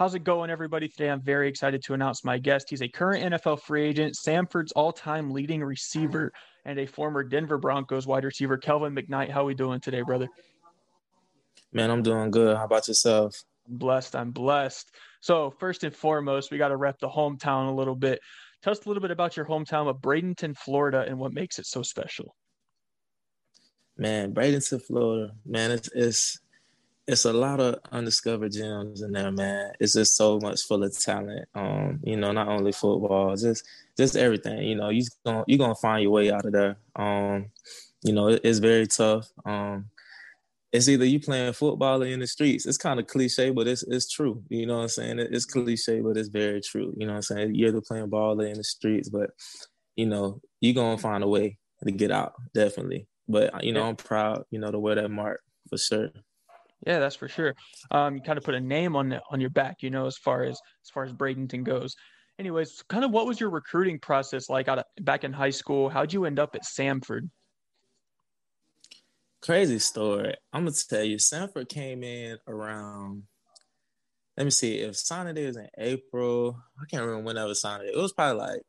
How's 0.00 0.14
it 0.14 0.24
going, 0.24 0.48
everybody? 0.48 0.88
Today, 0.88 1.10
I'm 1.10 1.20
very 1.20 1.46
excited 1.46 1.82
to 1.84 1.92
announce 1.92 2.24
my 2.24 2.38
guest. 2.38 2.70
He's 2.70 2.80
a 2.80 2.88
current 2.88 3.34
NFL 3.34 3.60
free 3.60 3.84
agent, 3.86 4.14
Samford's 4.14 4.72
all-time 4.72 5.30
leading 5.30 5.62
receiver, 5.62 6.32
and 6.64 6.78
a 6.78 6.86
former 6.86 7.22
Denver 7.22 7.58
Broncos 7.58 8.06
wide 8.06 8.24
receiver, 8.24 8.56
Kelvin 8.56 8.94
McKnight. 8.94 9.28
How 9.28 9.42
are 9.42 9.44
we 9.44 9.52
doing 9.52 9.78
today, 9.78 10.00
brother? 10.00 10.26
Man, 11.74 11.90
I'm 11.90 12.02
doing 12.02 12.30
good. 12.30 12.56
How 12.56 12.64
about 12.64 12.88
yourself? 12.88 13.42
I'm 13.68 13.76
blessed. 13.76 14.16
I'm 14.16 14.30
blessed. 14.30 14.90
So, 15.20 15.50
first 15.50 15.84
and 15.84 15.94
foremost, 15.94 16.50
we 16.50 16.56
got 16.56 16.68
to 16.68 16.78
rep 16.78 16.98
the 16.98 17.10
hometown 17.10 17.68
a 17.68 17.74
little 17.74 17.94
bit. 17.94 18.20
Tell 18.62 18.70
us 18.70 18.86
a 18.86 18.88
little 18.88 19.02
bit 19.02 19.10
about 19.10 19.36
your 19.36 19.44
hometown 19.44 19.86
of 19.86 19.98
Bradenton, 19.98 20.56
Florida, 20.56 21.04
and 21.06 21.18
what 21.18 21.34
makes 21.34 21.58
it 21.58 21.66
so 21.66 21.82
special. 21.82 22.34
Man, 23.98 24.32
Bradenton, 24.32 24.80
Florida, 24.80 25.34
man, 25.44 25.70
it's 25.70 25.90
it's 25.94 26.38
it's 27.10 27.24
a 27.24 27.32
lot 27.32 27.58
of 27.58 27.80
undiscovered 27.90 28.52
gems 28.52 29.02
in 29.02 29.10
there, 29.10 29.32
man. 29.32 29.72
It's 29.80 29.94
just 29.94 30.16
so 30.16 30.38
much 30.38 30.62
full 30.62 30.84
of 30.84 30.96
talent. 30.96 31.48
Um, 31.56 31.98
you 32.04 32.16
know, 32.16 32.30
not 32.30 32.46
only 32.46 32.70
football, 32.70 33.34
just 33.36 33.64
just 33.96 34.16
everything. 34.16 34.62
You 34.62 34.76
know, 34.76 34.90
you 34.90 35.04
gonna 35.26 35.44
you 35.48 35.58
gonna 35.58 35.74
find 35.74 36.02
your 36.04 36.12
way 36.12 36.30
out 36.30 36.46
of 36.46 36.52
there. 36.52 36.76
Um, 36.94 37.46
you 38.02 38.12
know, 38.12 38.28
it, 38.28 38.42
it's 38.44 38.60
very 38.60 38.86
tough. 38.86 39.28
Um, 39.44 39.86
it's 40.72 40.88
either 40.88 41.04
you 41.04 41.18
playing 41.18 41.52
football 41.52 42.00
or 42.00 42.06
in 42.06 42.20
the 42.20 42.28
streets. 42.28 42.64
It's 42.64 42.78
kind 42.78 43.00
of 43.00 43.08
cliche, 43.08 43.50
but 43.50 43.66
it's 43.66 43.82
it's 43.82 44.08
true. 44.08 44.44
You 44.48 44.66
know 44.66 44.76
what 44.76 44.82
I'm 44.82 44.88
saying? 44.88 45.18
It's 45.18 45.46
cliche, 45.46 46.00
but 46.00 46.16
it's 46.16 46.28
very 46.28 46.60
true. 46.60 46.94
You 46.96 47.06
know 47.06 47.14
what 47.14 47.16
I'm 47.16 47.22
saying? 47.22 47.54
You're 47.56 47.70
either 47.70 47.80
playing 47.80 48.08
ball 48.08 48.40
or 48.40 48.46
in 48.46 48.56
the 48.56 48.64
streets, 48.64 49.08
but 49.08 49.30
you 49.96 50.06
know, 50.06 50.40
you're 50.60 50.74
gonna 50.74 50.96
find 50.96 51.24
a 51.24 51.28
way 51.28 51.58
to 51.84 51.90
get 51.90 52.12
out, 52.12 52.34
definitely. 52.54 53.08
But 53.28 53.64
you 53.64 53.72
know, 53.72 53.82
I'm 53.82 53.96
proud, 53.96 54.44
you 54.52 54.60
know, 54.60 54.70
to 54.70 54.78
wear 54.78 54.94
that 54.94 55.10
mark 55.10 55.40
for 55.68 55.76
sure. 55.76 56.10
Yeah, 56.86 56.98
that's 56.98 57.16
for 57.16 57.28
sure. 57.28 57.54
Um, 57.90 58.16
you 58.16 58.22
kind 58.22 58.38
of 58.38 58.44
put 58.44 58.54
a 58.54 58.60
name 58.60 58.96
on 58.96 59.10
the, 59.10 59.20
on 59.30 59.40
your 59.40 59.50
back, 59.50 59.82
you 59.82 59.90
know, 59.90 60.06
as 60.06 60.16
far 60.16 60.44
as 60.44 60.52
as 60.84 60.90
far 60.92 61.04
as 61.04 61.12
Bradenton 61.12 61.62
goes. 61.62 61.94
Anyways, 62.38 62.82
kind 62.88 63.04
of 63.04 63.10
what 63.10 63.26
was 63.26 63.38
your 63.38 63.50
recruiting 63.50 63.98
process 63.98 64.48
like 64.48 64.66
out 64.66 64.78
of, 64.78 64.84
back 65.00 65.24
in 65.24 65.32
high 65.32 65.50
school? 65.50 65.90
How'd 65.90 66.12
you 66.12 66.24
end 66.24 66.38
up 66.38 66.54
at 66.54 66.64
Samford? 66.64 67.28
Crazy 69.42 69.78
story. 69.78 70.34
I'm 70.52 70.64
gonna 70.64 70.76
tell 70.88 71.04
you, 71.04 71.16
Samford 71.16 71.68
came 71.68 72.02
in 72.02 72.38
around. 72.46 73.24
Let 74.36 74.44
me 74.44 74.50
see. 74.50 74.78
If 74.78 74.96
signing 74.96 75.34
day 75.34 75.46
was 75.46 75.56
in 75.56 75.68
April, 75.76 76.58
I 76.80 76.84
can't 76.86 77.02
remember 77.02 77.24
when 77.24 77.36
that 77.36 77.46
was 77.46 77.60
signing. 77.60 77.88
It 77.88 77.96
was 77.96 78.12
probably 78.12 78.40
like 78.40 78.62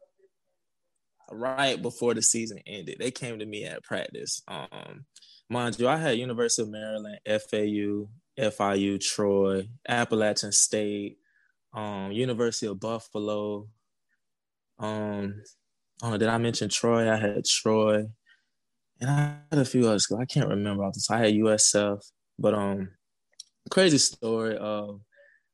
right 1.32 1.82
before 1.82 2.14
the 2.14 2.22
season 2.22 2.60
ended. 2.66 2.98
They 3.00 3.12
came 3.12 3.40
to 3.40 3.46
me 3.46 3.66
at 3.66 3.84
practice. 3.84 4.42
Um, 4.48 5.06
mind 5.50 5.80
you, 5.80 5.88
I 5.88 5.98
had 5.98 6.18
University 6.18 6.64
of 6.64 6.70
Maryland, 6.70 7.20
FAU, 7.26 8.08
FIU, 8.38 9.00
Troy, 9.00 9.68
Appalachian 9.88 10.52
State, 10.52 11.18
um, 11.74 12.12
University 12.12 12.68
of 12.68 12.80
Buffalo. 12.80 13.68
Um, 14.80 15.44
oh, 16.04 16.18
did 16.18 16.28
I 16.28 16.38
mention 16.38 16.70
Troy? 16.70 17.12
I 17.12 17.18
had 17.18 17.46
Troy, 17.46 18.08
and 19.00 19.09
I 19.09 19.38
had 19.50 19.59
a 19.59 19.66
few 19.66 19.88
others. 19.88 20.12
I 20.12 20.26
can't 20.26 20.50
remember 20.50 20.84
off 20.84 20.94
the. 20.94 21.06
I 21.09 21.20
had 21.20 21.34
USF, 21.34 22.02
but 22.40 22.54
um, 22.54 22.90
crazy 23.70 23.98
story. 23.98 24.58
Uh, 24.59 24.94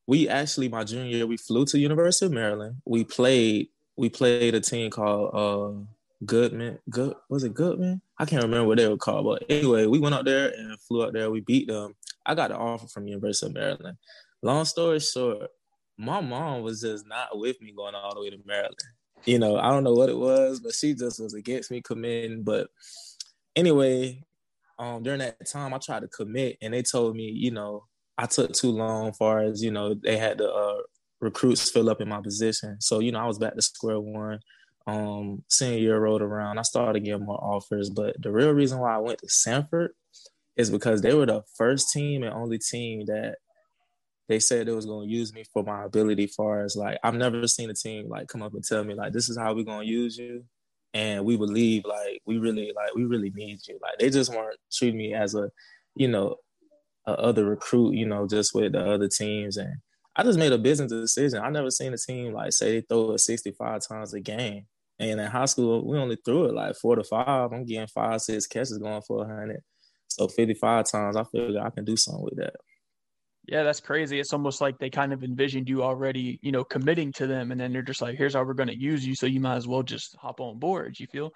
we 0.06 0.28
actually 0.28 0.68
my 0.68 0.84
junior 0.84 1.16
year 1.16 1.26
we 1.26 1.36
flew 1.36 1.66
to 1.66 1.78
University 1.78 2.26
of 2.26 2.32
Maryland. 2.32 2.76
We 2.86 3.04
played. 3.04 3.68
We 3.98 4.08
played 4.08 4.54
a 4.54 4.60
team 4.60 4.90
called 4.90 5.34
uh 5.34 5.84
Goodman. 6.24 6.78
Good 6.88 7.14
was 7.28 7.44
it 7.44 7.52
Goodman? 7.52 8.00
I 8.16 8.24
can't 8.24 8.44
remember 8.44 8.66
what 8.66 8.78
they 8.78 8.88
were 8.88 8.96
called, 8.96 9.26
but 9.26 9.44
anyway, 9.50 9.86
we 9.86 9.98
went 9.98 10.14
up 10.14 10.24
there 10.24 10.48
and 10.56 10.80
flew 10.80 11.02
up 11.02 11.12
there. 11.12 11.30
We 11.30 11.40
beat 11.40 11.68
them. 11.68 11.94
I 12.24 12.34
got 12.34 12.52
an 12.52 12.56
offer 12.56 12.86
from 12.86 13.08
University 13.08 13.46
of 13.46 13.54
Maryland. 13.54 13.98
Long 14.40 14.64
story 14.64 15.00
short, 15.00 15.50
my 15.96 16.20
mom 16.20 16.62
was 16.62 16.80
just 16.80 17.06
not 17.06 17.36
with 17.36 17.60
me 17.60 17.72
going 17.72 17.96
all 17.96 18.14
the 18.14 18.20
way 18.20 18.30
to 18.30 18.38
Maryland. 18.44 18.76
You 19.24 19.40
know, 19.40 19.56
I 19.56 19.70
don't 19.70 19.82
know 19.82 19.94
what 19.94 20.08
it 20.08 20.16
was, 20.16 20.60
but 20.60 20.74
she 20.74 20.94
just 20.94 21.20
was 21.20 21.34
against 21.34 21.70
me 21.70 21.82
committing. 21.82 22.44
But 22.44 22.68
anyway, 23.56 24.22
um, 24.78 25.02
during 25.02 25.18
that 25.18 25.44
time, 25.50 25.74
I 25.74 25.78
tried 25.78 26.02
to 26.02 26.08
commit, 26.08 26.56
and 26.62 26.72
they 26.72 26.82
told 26.82 27.16
me, 27.16 27.24
you 27.24 27.50
know, 27.50 27.84
I 28.16 28.26
took 28.26 28.52
too 28.52 28.70
long. 28.70 29.12
Far 29.12 29.40
as 29.40 29.62
you 29.62 29.72
know, 29.72 29.94
they 29.94 30.16
had 30.16 30.38
to 30.38 30.48
uh, 30.48 30.82
recruits 31.20 31.70
fill 31.70 31.90
up 31.90 32.00
in 32.00 32.08
my 32.08 32.20
position, 32.20 32.80
so 32.80 32.98
you 33.00 33.12
know, 33.12 33.20
I 33.20 33.26
was 33.26 33.38
back 33.38 33.54
to 33.54 33.62
square 33.62 34.00
one 34.00 34.40
um, 34.88 35.44
senior 35.48 35.78
year 35.78 36.00
rolled 36.00 36.22
around, 36.22 36.58
I 36.58 36.62
started 36.62 37.04
getting 37.04 37.26
more 37.26 37.38
offers. 37.38 37.90
But 37.90 38.20
the 38.22 38.32
real 38.32 38.52
reason 38.52 38.78
why 38.78 38.94
I 38.94 38.98
went 38.98 39.18
to 39.18 39.26
Samford 39.26 39.90
is 40.56 40.70
because 40.70 41.02
they 41.02 41.12
were 41.12 41.26
the 41.26 41.42
first 41.56 41.92
team 41.92 42.22
and 42.22 42.32
only 42.32 42.58
team 42.58 43.04
that 43.06 43.36
they 44.28 44.40
said 44.40 44.66
they 44.66 44.72
was 44.72 44.86
gonna 44.86 45.06
use 45.06 45.34
me 45.34 45.44
for 45.52 45.62
my 45.62 45.84
ability. 45.84 46.26
Far 46.26 46.64
as 46.64 46.74
like, 46.74 46.98
I've 47.04 47.14
never 47.14 47.46
seen 47.46 47.68
a 47.68 47.74
team 47.74 48.08
like 48.08 48.28
come 48.28 48.42
up 48.42 48.54
and 48.54 48.64
tell 48.64 48.82
me 48.82 48.94
like, 48.94 49.12
this 49.12 49.28
is 49.28 49.36
how 49.36 49.54
we're 49.54 49.64
gonna 49.64 49.84
use 49.84 50.16
you, 50.16 50.44
and 50.94 51.22
we 51.22 51.36
believe 51.36 51.84
like 51.84 52.22
we 52.24 52.38
really 52.38 52.72
like 52.74 52.94
we 52.94 53.04
really 53.04 53.30
need 53.34 53.60
you. 53.68 53.78
Like 53.82 53.98
they 53.98 54.08
just 54.08 54.34
weren't 54.34 54.58
treating 54.72 54.98
me 54.98 55.12
as 55.12 55.34
a, 55.34 55.50
you 55.96 56.08
know, 56.08 56.36
a 57.06 57.10
other 57.10 57.44
recruit. 57.44 57.94
You 57.94 58.06
know, 58.06 58.26
just 58.26 58.54
with 58.54 58.72
the 58.72 58.90
other 58.90 59.08
teams 59.08 59.58
and. 59.58 59.76
I 60.18 60.24
just 60.24 60.38
made 60.38 60.52
a 60.52 60.58
business 60.58 60.92
decision. 60.92 61.40
I 61.40 61.48
never 61.48 61.70
seen 61.70 61.94
a 61.94 61.96
team 61.96 62.34
like 62.34 62.52
say 62.52 62.72
they 62.72 62.80
throw 62.82 63.12
it 63.12 63.20
65 63.20 63.80
times 63.88 64.12
a 64.12 64.20
game 64.20 64.66
and 64.98 65.20
in 65.20 65.26
high 65.26 65.44
school, 65.44 65.86
we 65.86 65.96
only 65.96 66.16
threw 66.16 66.46
it 66.46 66.54
like 66.54 66.76
four 66.76 66.96
to 66.96 67.04
five. 67.04 67.52
I'm 67.52 67.64
getting 67.64 67.86
five, 67.86 68.20
six 68.20 68.46
catches 68.46 68.78
going 68.78 69.02
for 69.02 69.24
a 69.24 69.28
hundred. 69.28 69.62
So 70.08 70.26
55 70.26 70.90
times, 70.90 71.16
I 71.16 71.24
feel 71.24 71.52
like 71.52 71.66
I 71.66 71.70
can 71.70 71.84
do 71.84 71.96
something 71.96 72.24
with 72.24 72.36
that. 72.38 72.54
Yeah, 73.46 73.62
that's 73.62 73.80
crazy. 73.80 74.18
It's 74.20 74.32
almost 74.32 74.60
like 74.60 74.78
they 74.78 74.90
kind 74.90 75.12
of 75.12 75.24
envisioned 75.24 75.68
you 75.68 75.82
already, 75.82 76.38
you 76.42 76.52
know, 76.52 76.64
committing 76.64 77.12
to 77.12 77.26
them, 77.26 77.50
and 77.50 77.60
then 77.60 77.72
they're 77.72 77.80
just 77.80 78.02
like, 78.02 78.18
"Here's 78.18 78.34
how 78.34 78.42
we're 78.42 78.52
going 78.52 78.68
to 78.68 78.78
use 78.78 79.06
you, 79.06 79.14
so 79.14 79.26
you 79.26 79.40
might 79.40 79.56
as 79.56 79.66
well 79.66 79.82
just 79.82 80.16
hop 80.16 80.40
on 80.40 80.58
board." 80.58 80.98
You 81.00 81.06
feel? 81.06 81.32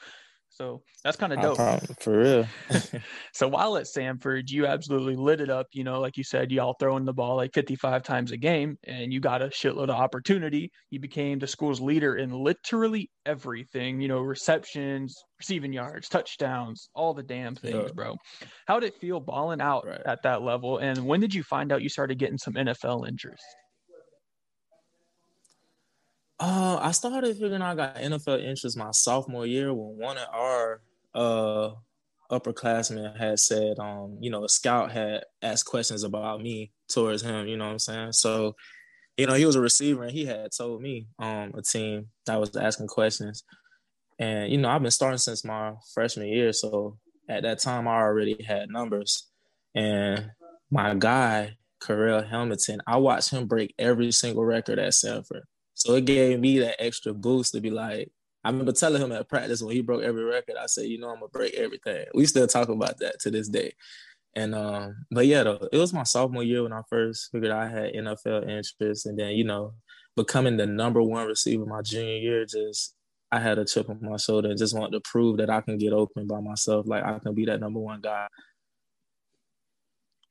So 0.53 0.83
that's 1.03 1.17
kind 1.17 1.33
of 1.33 1.41
dope. 1.41 1.57
For 2.01 2.19
real. 2.19 2.47
so 3.33 3.49
while 3.49 3.77
at 3.79 3.85
Samford, 3.85 4.51
you 4.51 4.67
absolutely 4.67 5.17
lit 5.17 5.41
it 5.41 5.49
up. 5.49 5.67
You 5.73 5.83
know, 5.83 6.01
like 6.01 6.17
you 6.17 6.25
said, 6.25 6.53
y'all 6.53 6.77
throwing 6.79 7.05
the 7.05 7.13
ball 7.13 7.37
like 7.37 7.55
55 7.55 8.03
times 8.03 8.33
a 8.33 8.37
game, 8.37 8.77
and 8.85 9.13
you 9.13 9.21
got 9.21 9.41
a 9.41 9.47
shitload 9.47 9.85
of 9.85 9.91
opportunity. 9.91 10.71
You 10.91 11.01
became 11.01 11.39
the 11.39 11.47
school's 11.47 11.81
leader 11.81 12.17
in 12.17 12.31
literally 12.31 13.11
everything. 13.25 14.01
You 14.01 14.09
know, 14.09 14.21
receptions, 14.21 15.17
receiving 15.39 15.73
yards, 15.73 16.09
touchdowns, 16.09 16.91
all 16.95 17.15
the 17.15 17.23
damn 17.23 17.55
things, 17.55 17.85
yeah. 17.87 17.93
bro. 17.95 18.17
How 18.67 18.79
did 18.79 18.89
it 18.89 19.01
feel 19.01 19.21
balling 19.21 19.63
out 19.63 19.87
right. 19.87 20.03
at 20.05 20.23
that 20.25 20.43
level? 20.43 20.79
And 20.79 21.07
when 21.07 21.21
did 21.21 21.35
you 21.35 21.43
find 21.43 21.73
out 21.73 21.83
you 21.83 21.89
started 21.89 22.19
getting 22.19 22.39
some 22.39 22.55
NFL 22.55 23.09
interest? 23.09 23.43
Uh, 26.43 26.77
I 26.83 26.91
started 26.91 27.37
figuring 27.37 27.63
out 27.63 27.71
I 27.71 27.75
got 27.77 27.97
NFL 27.99 28.43
interest 28.45 28.77
my 28.77 28.91
sophomore 28.91 29.47
year 29.47 29.73
when 29.73 29.97
one 29.97 30.19
of 30.19 30.27
our 30.33 30.81
uh 31.15 31.71
upperclassmen 32.33 33.17
had 33.17 33.39
said, 33.39 33.79
um, 33.79 34.19
you 34.21 34.29
know, 34.29 34.43
a 34.43 34.49
scout 34.49 34.91
had 34.91 35.23
asked 35.41 35.67
questions 35.67 36.03
about 36.03 36.43
me 36.43 36.73
towards 36.89 37.23
him. 37.23 37.47
You 37.47 37.57
know 37.57 37.67
what 37.67 37.73
I'm 37.75 37.79
saying? 37.79 38.13
So, 38.15 38.57
you 39.17 39.29
know, 39.29 39.35
he 39.35 39.47
was 39.47 39.55
a 39.55 39.61
receiver 39.61 40.03
and 40.03 40.11
he 40.11 40.25
had 40.25 40.51
told 40.51 40.83
me 40.83 41.07
um 41.21 41.53
a 41.55 41.63
team 41.63 42.09
that 42.27 42.41
was 42.41 42.57
asking 42.57 42.89
questions, 42.89 43.45
and 44.19 44.51
you 44.51 44.59
know, 44.59 44.69
I've 44.69 44.83
been 44.83 44.91
starting 44.91 45.19
since 45.19 45.45
my 45.45 45.75
freshman 45.95 46.27
year, 46.27 46.53
so 46.53 46.99
at 47.29 47.45
that 47.45 47.61
time 47.61 47.87
I 47.87 48.01
already 48.01 48.43
had 48.43 48.69
numbers, 48.69 49.29
and 49.77 50.33
my 50.73 50.95
guy. 50.95 51.57
Karel 51.85 52.23
Hamilton, 52.23 52.81
I 52.87 52.99
watched 52.99 53.31
him 53.31 53.49
break 53.49 53.75
every 53.77 54.13
single 54.13 54.45
record 54.45 54.79
at 54.79 54.93
Samford. 54.93 55.43
So 55.83 55.95
it 55.97 56.05
gave 56.05 56.39
me 56.39 56.61
that 56.61 56.81
extra 56.81 57.13
boost 57.13 57.55
to 57.55 57.61
be 57.61 57.71
like, 57.71 58.09
I 58.45 58.51
remember 58.51 58.71
telling 58.71 59.03
him 59.03 59.11
at 59.11 59.29
practice 59.29 59.63
when 59.63 59.75
he 59.75 59.83
broke 59.83 60.05
every 60.05 60.23
record, 60.23 60.55
I 60.57 60.67
said, 60.67 60.87
you 60.87 61.01
know, 61.01 61.09
I'm 61.09 61.17
gonna 61.17 61.27
break 61.29 61.55
everything. 61.55 62.07
We 62.15 62.25
still 62.27 62.47
talk 62.47 62.69
about 62.69 62.99
that 62.99 63.19
to 63.21 63.33
this 63.33 63.49
day. 63.49 63.73
And 64.37 64.55
um, 64.55 65.05
but 65.11 65.27
yeah, 65.27 65.43
though, 65.43 65.69
it 65.73 65.77
was 65.77 65.93
my 65.93 66.05
sophomore 66.05 66.45
year 66.45 66.63
when 66.63 66.73
I 66.73 66.83
first 66.89 67.31
figured 67.33 67.51
I 67.51 67.69
had 67.69 67.95
NFL 67.95 68.49
interest, 68.49 69.07
and 69.07 69.19
then 69.19 69.33
you 69.33 69.43
know, 69.43 69.75
becoming 70.15 70.57
the 70.57 70.67
number 70.67 71.03
one 71.03 71.27
receiver 71.27 71.67
my 71.67 71.83
junior 71.83 72.17
year, 72.17 72.47
just 72.47 72.95
I 73.33 73.41
had 73.41 73.59
a 73.59 73.65
chip 73.65 73.91
on 73.91 73.99
my 74.01 74.19
shoulder 74.19 74.51
and 74.51 74.59
just 74.59 74.77
wanted 74.79 74.93
to 74.93 75.01
prove 75.01 75.39
that 75.39 75.51
I 75.51 75.63
can 75.63 75.79
get 75.79 75.93
open 75.93 76.29
by 76.29 76.39
myself, 76.41 76.87
like 76.87 77.05
I 77.05 77.19
can 77.19 77.35
be 77.35 77.45
that 77.47 77.59
number 77.59 77.81
one 77.81 78.01
guy. 78.01 78.29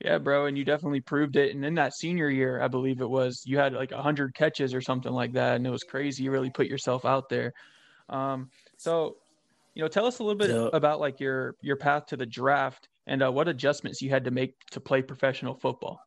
Yeah, 0.04 0.18
bro, 0.18 0.48
and 0.48 0.58
you 0.58 0.66
definitely 0.66 1.02
proved 1.02 1.36
it. 1.36 1.54
And 1.54 1.64
in 1.64 1.76
that 1.76 1.94
senior 1.94 2.30
year, 2.30 2.60
I 2.60 2.68
believe 2.68 3.02
it 3.02 3.10
was, 3.10 3.44
you 3.46 3.60
had 3.60 3.74
like 3.74 3.92
hundred 3.92 4.34
catches 4.34 4.74
or 4.74 4.82
something 4.82 5.12
like 5.12 5.34
that, 5.34 5.58
and 5.58 5.68
it 5.68 5.70
was 5.70 5.84
crazy. 5.84 6.24
You 6.24 6.32
really 6.32 6.50
put 6.50 6.66
yourself 6.66 7.06
out 7.06 7.30
there. 7.30 7.54
Um, 8.10 8.50
so, 8.78 9.18
you 9.76 9.84
know, 9.84 9.88
tell 9.88 10.08
us 10.08 10.18
a 10.18 10.24
little 10.24 10.38
bit 10.38 10.50
yep. 10.50 10.72
about 10.74 11.00
like 11.00 11.20
your 11.20 11.56
your 11.62 11.76
path 11.76 12.08
to 12.08 12.18
the 12.18 12.26
draft 12.26 12.90
and 13.06 13.22
uh, 13.22 13.32
what 13.32 13.48
adjustments 13.48 14.02
you 14.02 14.10
had 14.10 14.26
to 14.26 14.32
make 14.32 14.56
to 14.72 14.80
play 14.80 15.04
professional 15.04 15.54
football. 15.54 16.02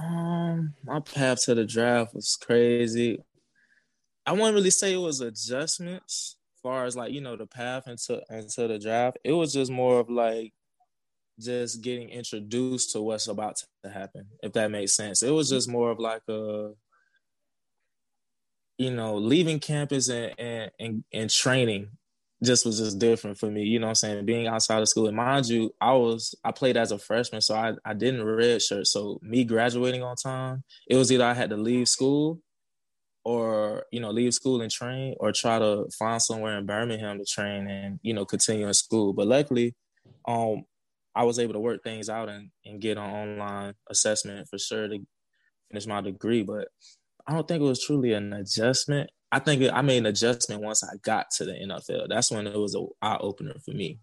Um, 0.00 0.74
my 0.84 0.98
path 0.98 1.44
to 1.44 1.54
the 1.54 1.64
draft 1.64 2.12
was 2.14 2.36
crazy. 2.40 3.22
I 4.26 4.32
wouldn't 4.32 4.54
really 4.54 4.70
say 4.70 4.94
it 4.94 4.98
was 4.98 5.20
adjustments 5.20 6.37
far 6.62 6.84
as 6.84 6.96
like 6.96 7.12
you 7.12 7.20
know 7.20 7.36
the 7.36 7.46
path 7.46 7.88
into 7.88 8.22
into 8.30 8.68
the 8.68 8.78
draft, 8.78 9.18
it 9.24 9.32
was 9.32 9.52
just 9.52 9.70
more 9.70 10.00
of 10.00 10.10
like 10.10 10.52
just 11.40 11.82
getting 11.82 12.08
introduced 12.10 12.92
to 12.92 13.00
what's 13.02 13.28
about 13.28 13.62
to 13.84 13.90
happen, 13.90 14.26
if 14.42 14.52
that 14.54 14.70
makes 14.70 14.94
sense. 14.94 15.22
It 15.22 15.30
was 15.30 15.48
just 15.48 15.68
more 15.68 15.90
of 15.90 15.98
like 15.98 16.22
a 16.28 16.72
you 18.78 18.92
know, 18.92 19.16
leaving 19.16 19.58
campus 19.60 20.08
and 20.08 20.32
and 20.38 20.70
and, 20.78 21.04
and 21.12 21.30
training 21.30 21.88
just 22.44 22.64
was 22.64 22.78
just 22.78 22.98
different 23.00 23.36
for 23.36 23.50
me. 23.50 23.64
You 23.64 23.80
know 23.80 23.88
I'm 23.88 23.94
saying? 23.96 24.24
Being 24.24 24.46
outside 24.46 24.80
of 24.80 24.88
school. 24.88 25.08
And 25.08 25.16
mind 25.16 25.48
you, 25.48 25.74
I 25.80 25.92
was 25.92 26.34
I 26.44 26.52
played 26.52 26.76
as 26.76 26.92
a 26.92 26.98
freshman, 26.98 27.40
so 27.40 27.54
I, 27.56 27.72
I 27.84 27.94
didn't 27.94 28.24
red 28.24 28.62
shirt. 28.62 28.86
So 28.86 29.18
me 29.22 29.44
graduating 29.44 30.02
on 30.02 30.16
time, 30.16 30.62
it 30.88 30.96
was 30.96 31.10
either 31.10 31.24
I 31.24 31.34
had 31.34 31.50
to 31.50 31.56
leave 31.56 31.88
school 31.88 32.40
or, 33.28 33.84
you 33.92 34.00
know, 34.00 34.10
leave 34.10 34.32
school 34.32 34.62
and 34.62 34.70
train 34.70 35.14
or 35.20 35.32
try 35.32 35.58
to 35.58 35.84
find 35.98 36.20
somewhere 36.22 36.56
in 36.56 36.64
Birmingham 36.64 37.18
to 37.18 37.26
train 37.26 37.68
and, 37.68 38.00
you 38.02 38.14
know, 38.14 38.24
continue 38.24 38.66
in 38.66 38.72
school. 38.72 39.12
But 39.12 39.26
luckily, 39.26 39.74
um, 40.26 40.64
I 41.14 41.24
was 41.24 41.38
able 41.38 41.52
to 41.52 41.60
work 41.60 41.84
things 41.84 42.08
out 42.08 42.30
and, 42.30 42.48
and 42.64 42.80
get 42.80 42.96
an 42.96 43.04
online 43.04 43.74
assessment 43.90 44.48
for 44.48 44.58
sure 44.58 44.88
to 44.88 45.06
finish 45.70 45.86
my 45.86 46.00
degree. 46.00 46.42
But 46.42 46.68
I 47.26 47.34
don't 47.34 47.46
think 47.46 47.60
it 47.60 47.66
was 47.66 47.84
truly 47.84 48.14
an 48.14 48.32
adjustment. 48.32 49.10
I 49.30 49.40
think 49.40 49.62
I 49.74 49.82
made 49.82 49.98
an 49.98 50.06
adjustment 50.06 50.62
once 50.62 50.82
I 50.82 50.96
got 51.02 51.30
to 51.32 51.44
the 51.44 51.52
NFL. 51.52 52.08
That's 52.08 52.30
when 52.30 52.46
it 52.46 52.58
was 52.58 52.74
an 52.74 52.88
eye 53.02 53.18
opener 53.20 53.56
for 53.62 53.72
me. 53.72 53.98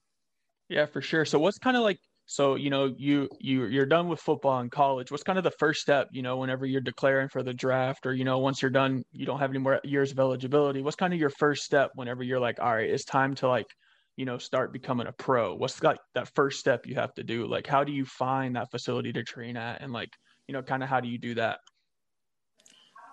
Yeah, 0.69 0.85
for 0.85 1.01
sure. 1.01 1.25
So 1.25 1.39
what's 1.39 1.57
kind 1.57 1.75
of 1.75 1.81
like 1.81 1.97
so 2.25 2.55
you 2.55 2.69
know 2.69 2.93
you 2.97 3.29
you 3.39 3.65
you're 3.65 3.85
done 3.85 4.07
with 4.07 4.19
football 4.19 4.59
in 4.59 4.69
college. 4.69 5.11
What's 5.11 5.23
kind 5.23 5.37
of 5.37 5.43
the 5.43 5.51
first 5.51 5.81
step? 5.81 6.07
You 6.11 6.23
know, 6.23 6.37
whenever 6.37 6.65
you're 6.65 6.81
declaring 6.81 7.29
for 7.29 7.43
the 7.43 7.53
draft, 7.53 8.05
or 8.05 8.13
you 8.13 8.23
know, 8.23 8.39
once 8.39 8.61
you're 8.61 8.71
done, 8.71 9.03
you 9.11 9.25
don't 9.25 9.39
have 9.39 9.51
any 9.51 9.59
more 9.59 9.79
years 9.83 10.11
of 10.11 10.19
eligibility. 10.19 10.81
What's 10.81 10.95
kind 10.95 11.13
of 11.13 11.19
your 11.19 11.29
first 11.29 11.63
step 11.63 11.91
whenever 11.93 12.23
you're 12.23 12.39
like, 12.39 12.59
all 12.59 12.73
right, 12.73 12.89
it's 12.89 13.05
time 13.05 13.35
to 13.35 13.47
like, 13.47 13.67
you 14.15 14.25
know, 14.25 14.39
start 14.39 14.73
becoming 14.73 15.05
a 15.05 15.11
pro? 15.11 15.55
What's 15.55 15.81
like 15.83 15.99
that 16.15 16.29
first 16.33 16.59
step 16.59 16.87
you 16.87 16.95
have 16.95 17.13
to 17.15 17.23
do? 17.23 17.47
Like, 17.47 17.67
how 17.67 17.83
do 17.83 17.91
you 17.91 18.05
find 18.05 18.55
that 18.55 18.71
facility 18.71 19.13
to 19.13 19.23
train 19.23 19.55
at, 19.55 19.81
and 19.81 19.93
like, 19.93 20.09
you 20.47 20.53
know, 20.53 20.63
kind 20.63 20.81
of 20.81 20.89
how 20.89 21.01
do 21.01 21.07
you 21.07 21.19
do 21.19 21.35
that? 21.35 21.59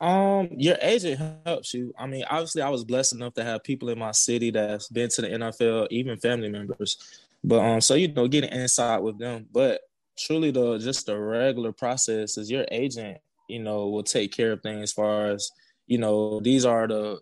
Um, 0.01 0.49
your 0.57 0.79
agent 0.81 1.21
helps 1.45 1.75
you. 1.75 1.93
I 1.97 2.07
mean, 2.07 2.25
obviously, 2.29 2.63
I 2.63 2.71
was 2.71 2.83
blessed 2.83 3.15
enough 3.15 3.35
to 3.35 3.45
have 3.45 3.63
people 3.63 3.89
in 3.91 3.99
my 3.99 4.11
city 4.13 4.51
that's 4.51 4.89
been 4.89 5.11
to 5.11 5.23
the 5.23 5.29
NFL, 5.29 5.89
even 5.91 6.19
family 6.19 6.49
members. 6.49 6.97
But 7.45 7.61
um, 7.61 7.81
so 7.81 7.95
you 7.95 8.13
know, 8.13 8.29
getting 8.29 8.53
inside 8.53 8.99
with 8.99 9.19
them. 9.19 9.47
But 9.51 9.81
truly, 10.19 10.51
the 10.51 10.79
just 10.79 11.07
the 11.07 11.19
regular 11.19 11.73
process 11.73 12.39
is 12.39 12.51
your 12.51 12.67
agent. 12.71 13.19
You 13.49 13.61
know, 13.61 13.89
will 13.89 14.05
take 14.05 14.33
care 14.33 14.53
of 14.53 14.63
things 14.63 14.83
as 14.83 14.93
far 14.93 15.27
as 15.27 15.51
you 15.87 15.99
know. 15.99 16.41
These 16.41 16.65
are 16.65 16.87
the 16.87 17.21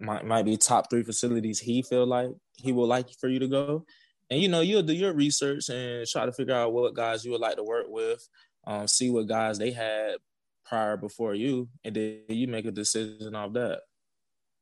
might 0.00 0.26
might 0.26 0.44
be 0.44 0.56
top 0.56 0.90
three 0.90 1.04
facilities 1.04 1.60
he 1.60 1.82
feel 1.82 2.06
like 2.06 2.30
he 2.56 2.72
would 2.72 2.86
like 2.86 3.08
for 3.20 3.28
you 3.28 3.38
to 3.38 3.48
go, 3.48 3.84
and 4.30 4.40
you 4.40 4.48
know, 4.48 4.60
you'll 4.60 4.82
do 4.82 4.92
your 4.92 5.12
research 5.12 5.68
and 5.68 6.06
try 6.06 6.26
to 6.26 6.32
figure 6.32 6.54
out 6.54 6.72
what 6.72 6.94
guys 6.94 7.24
you 7.24 7.30
would 7.32 7.40
like 7.40 7.56
to 7.56 7.64
work 7.64 7.86
with. 7.88 8.26
Um, 8.66 8.86
see 8.86 9.10
what 9.10 9.26
guys 9.26 9.58
they 9.58 9.70
had 9.70 10.16
prior 10.64 10.96
before 10.96 11.34
you, 11.34 11.68
and 11.84 11.94
then 11.94 12.20
you 12.28 12.48
make 12.48 12.64
a 12.64 12.70
decision 12.72 13.34
off 13.34 13.52
that. 13.54 13.80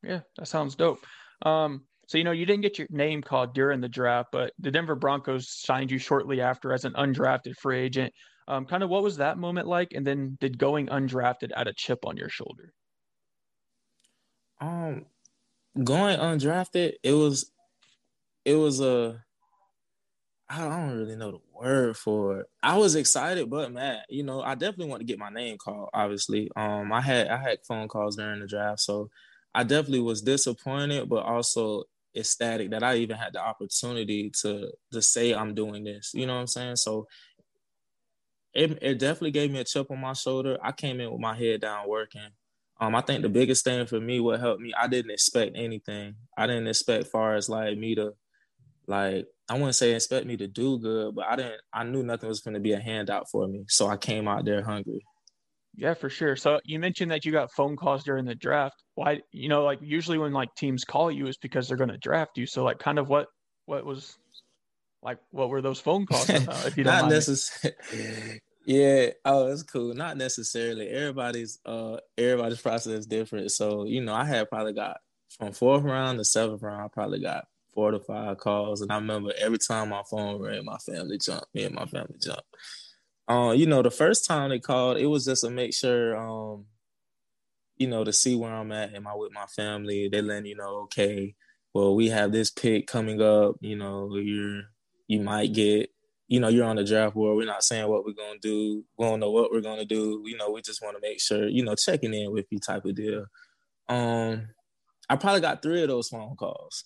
Yeah, 0.03 0.21
that 0.37 0.49
sounds 0.49 0.75
dope. 0.75 1.05
Um, 1.43 1.85
so 2.11 2.19
you 2.19 2.25
know 2.25 2.33
you 2.33 2.45
didn't 2.45 2.63
get 2.63 2.77
your 2.77 2.89
name 2.91 3.23
called 3.23 3.55
during 3.55 3.81
the 3.81 3.89
draft, 3.89 4.31
but 4.33 4.53
the 4.59 4.73
Denver 4.73 4.97
Broncos 4.97 5.49
signed 5.49 5.93
you 5.93 5.99
shortly 5.99 6.41
after 6.41 6.73
as 6.73 6.85
an 6.85 6.93
undrafted 6.95 7.57
free 7.57 7.79
agent. 7.79 8.13
Um, 8.49 8.67
kind 8.67 8.83
of 8.83 8.91
what 8.91 9.05
was 9.05 9.19
that 9.19 9.39
moment 9.39 9.69
like, 9.69 9.93
and 9.93 10.05
then 10.05 10.37
did 10.41 10.59
going 10.59 10.89
undrafted 10.89 11.53
add 11.55 11.69
a 11.69 11.73
chip 11.73 12.01
on 12.05 12.17
your 12.17 12.29
shoulder? 12.29 12.73
Um, 14.61 15.07
going 15.85 16.19
undrafted, 16.19 16.95
it 17.05 17.13
was, 17.13 17.53
it 18.45 18.57
was 18.57 18.81
a 18.81 19.25
I 20.49 20.59
don't 20.59 20.99
really 20.99 21.15
know 21.15 21.31
the 21.31 21.41
word 21.55 21.97
for 21.97 22.41
it. 22.41 22.47
I 22.61 22.77
was 22.77 22.97
excited, 22.97 23.49
but 23.49 23.71
man, 23.71 24.01
you 24.09 24.25
know, 24.25 24.43
I 24.43 24.57
definitely 24.57 24.89
want 24.89 24.99
to 24.99 25.07
get 25.07 25.21
my 25.21 25.31
name 25.31 25.59
called. 25.59 25.91
Obviously, 25.95 26.51
um, 26.57 26.93
I 26.93 27.03
had 27.03 27.29
I 27.29 27.37
had 27.37 27.59
phone 27.69 27.87
calls 27.87 28.17
during 28.17 28.41
the 28.41 28.49
draft, 28.49 28.81
so 28.81 29.11
I 29.55 29.63
definitely 29.63 30.01
was 30.01 30.23
disappointed, 30.23 31.09
but 31.09 31.25
also 31.25 31.85
ecstatic 32.15 32.71
that 32.71 32.83
I 32.83 32.97
even 32.97 33.17
had 33.17 33.33
the 33.33 33.41
opportunity 33.41 34.31
to 34.43 34.71
to 34.93 35.03
say 35.03 35.33
I'm 35.33 35.55
doing 35.55 35.85
this. 35.85 36.13
You 36.15 36.27
know 36.27 36.35
what 36.35 36.41
I'm 36.41 36.47
saying? 36.47 36.77
So 36.77 37.07
it 38.55 38.79
it 38.83 38.99
definitely 38.99 39.31
gave 39.31 39.51
me 39.51 39.61
a 39.61 39.65
chip 39.65 39.91
on 39.91 40.01
my 40.01 40.13
shoulder. 40.13 40.59
I 40.63 40.73
came 40.73 41.01
in 41.01 41.11
with 41.11 41.21
my 41.21 41.37
head 41.37 41.61
down 41.61 41.89
working. 41.89 42.29
Um, 42.81 42.95
I 42.95 43.03
think 43.03 43.23
the 43.23 43.29
biggest 43.29 43.63
thing 43.63 43.87
for 43.87 44.01
me, 44.01 44.21
what 44.21 44.41
helped 44.41 44.63
me, 44.63 44.73
I 44.75 44.87
didn't 44.89 45.11
expect 45.11 45.53
anything. 45.55 46.15
I 46.37 46.47
didn't 46.47 46.67
expect 46.67 47.09
far 47.09 47.35
as 47.35 47.49
like 47.49 47.77
me 47.77 47.95
to 47.97 48.15
like 48.87 49.27
I 49.49 49.55
wouldn't 49.55 49.75
say 49.75 49.93
expect 49.93 50.27
me 50.27 50.37
to 50.39 50.47
do 50.47 50.79
good, 50.79 51.15
but 51.15 51.27
I 51.27 51.37
didn't. 51.37 51.61
I 51.73 51.85
knew 51.85 52.03
nothing 52.03 52.29
was 52.29 52.41
going 52.41 52.55
to 52.55 52.61
be 52.61 52.73
a 52.73 52.81
handout 52.81 53.31
for 53.31 53.47
me, 53.47 53.65
so 53.69 53.89
I 53.89 53.97
came 53.97 54.29
out 54.29 54.45
there 54.45 54.63
hungry. 54.63 55.05
Yeah, 55.75 55.95
for 55.95 56.11
sure. 56.11 56.37
So 56.37 56.61
you 56.65 56.79
mentioned 56.79 57.11
that 57.11 57.25
you 57.25 57.33
got 57.33 57.53
phone 57.53 57.77
calls 57.77 58.05
during 58.05 58.25
the 58.25 58.35
draft. 58.35 58.83
Why, 58.95 59.21
you 59.33 59.49
know, 59.49 59.65
like 59.65 59.79
usually 59.81 60.19
when 60.19 60.33
like 60.33 60.55
teams 60.57 60.85
call 60.85 61.11
you 61.11 61.27
is 61.27 61.37
because 61.39 61.69
they're 61.69 61.77
going 61.77 61.91
to 61.91 61.99
draft 61.99 62.37
you. 62.37 62.47
So 62.47 62.65
like, 62.65 62.79
kind 62.79 62.99
of 62.99 63.09
what 63.09 63.29
what 63.67 63.85
was 63.85 64.19
like 65.03 65.19
what 65.31 65.49
were 65.49 65.63
those 65.63 65.81
phone 65.81 66.07
calls 66.07 66.29
about? 66.29 66.67
If 66.67 66.77
you 66.77 66.85
don't 66.85 66.95
not 67.03 67.11
necessarily. 67.11 67.77
yeah. 68.67 69.11
Oh, 69.25 69.51
it's 69.51 69.63
cool. 69.63 69.95
Not 69.95 70.17
necessarily. 70.17 70.89
Everybody's 70.89 71.59
uh 71.65 71.99
everybody's 72.19 72.61
process 72.61 72.93
is 72.93 73.07
different. 73.07 73.51
So 73.53 73.85
you 73.85 74.03
know, 74.03 74.15
I 74.15 74.25
had 74.25 74.51
probably 74.51 74.73
got 74.73 74.99
from 75.39 75.53
fourth 75.53 75.85
round 75.85 76.19
to 76.19 76.25
seventh 76.25 76.63
round. 76.63 76.83
I 76.83 76.89
probably 76.89 77.21
got 77.21 77.45
four 77.73 77.93
to 77.93 78.01
five 78.01 78.39
calls, 78.39 78.81
and 78.81 78.91
I 78.91 78.97
remember 78.97 79.33
every 79.39 79.59
time 79.59 79.91
my 79.91 80.03
phone 80.11 80.43
rang, 80.43 80.65
my 80.65 80.79
family 80.79 81.19
jumped. 81.19 81.55
Me 81.55 81.65
and 81.65 81.75
my 81.75 81.87
family 81.87 82.17
jumped. 82.21 82.43
Uh, 83.31 83.53
you 83.53 83.67
know, 83.67 83.81
the 83.81 83.93
first 83.93 84.27
time 84.27 84.51
they 84.51 84.59
called, 84.59 84.97
it 84.97 85.07
was 85.07 85.25
just 85.25 85.45
to 85.45 85.51
make 85.51 85.73
sure, 85.73 86.17
um, 86.17 86.67
you 87.77 87.87
know, 87.87 88.03
to 88.03 88.13
see 88.13 88.35
where 88.35 88.53
I'm 88.53 88.73
at. 88.73 88.93
Am 88.95 89.07
I 89.07 89.15
with 89.15 89.33
my 89.33 89.47
family? 89.47 90.09
They 90.09 90.21
letting 90.21 90.47
you 90.47 90.57
know, 90.57 90.81
okay, 90.85 91.37
well, 91.73 91.95
we 91.95 92.09
have 92.09 92.33
this 92.33 92.51
pick 92.51 92.89
coming 92.89 93.23
up. 93.23 93.55
You 93.61 93.77
know, 93.77 94.17
you're 94.17 94.63
you 95.07 95.21
might 95.21 95.53
get, 95.53 95.91
you 96.27 96.41
know, 96.41 96.49
you're 96.49 96.67
on 96.67 96.75
the 96.77 96.85
draft 96.85 97.15
board. 97.15 97.37
We're 97.37 97.47
not 97.47 97.63
saying 97.63 97.89
what 97.89 98.05
we're 98.05 98.15
gonna 98.15 98.41
do. 98.41 98.85
We 98.99 99.07
don't 99.07 99.21
know 99.21 99.31
what 99.31 99.53
we're 99.53 99.61
gonna 99.61 99.85
do. 99.85 100.25
You 100.27 100.37
know, 100.37 100.51
we 100.51 100.61
just 100.63 100.83
want 100.83 100.97
to 100.97 101.01
make 101.01 101.21
sure, 101.21 101.47
you 101.49 101.65
know, 101.65 101.77
checking 101.77 102.15
in 102.15 102.33
with 102.33 102.47
you 102.51 102.59
type 102.59 102.85
of 102.85 102.97
deal. 102.97 103.27
Um, 103.89 104.49
I 105.09 105.17
probably 105.17 105.41
got 105.41 105.63
three 105.63 105.83
of 105.83 105.89
those 105.89 106.09
phone 106.09 106.35
calls. 106.37 106.85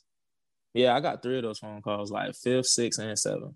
Yeah, 0.74 0.94
I 0.94 1.00
got 1.00 1.22
three 1.22 1.38
of 1.38 1.44
those 1.44 1.58
phone 1.58 1.80
calls, 1.80 2.10
like 2.10 2.34
fifth, 2.34 2.66
sixth, 2.66 3.00
and 3.00 3.18
seventh 3.18 3.54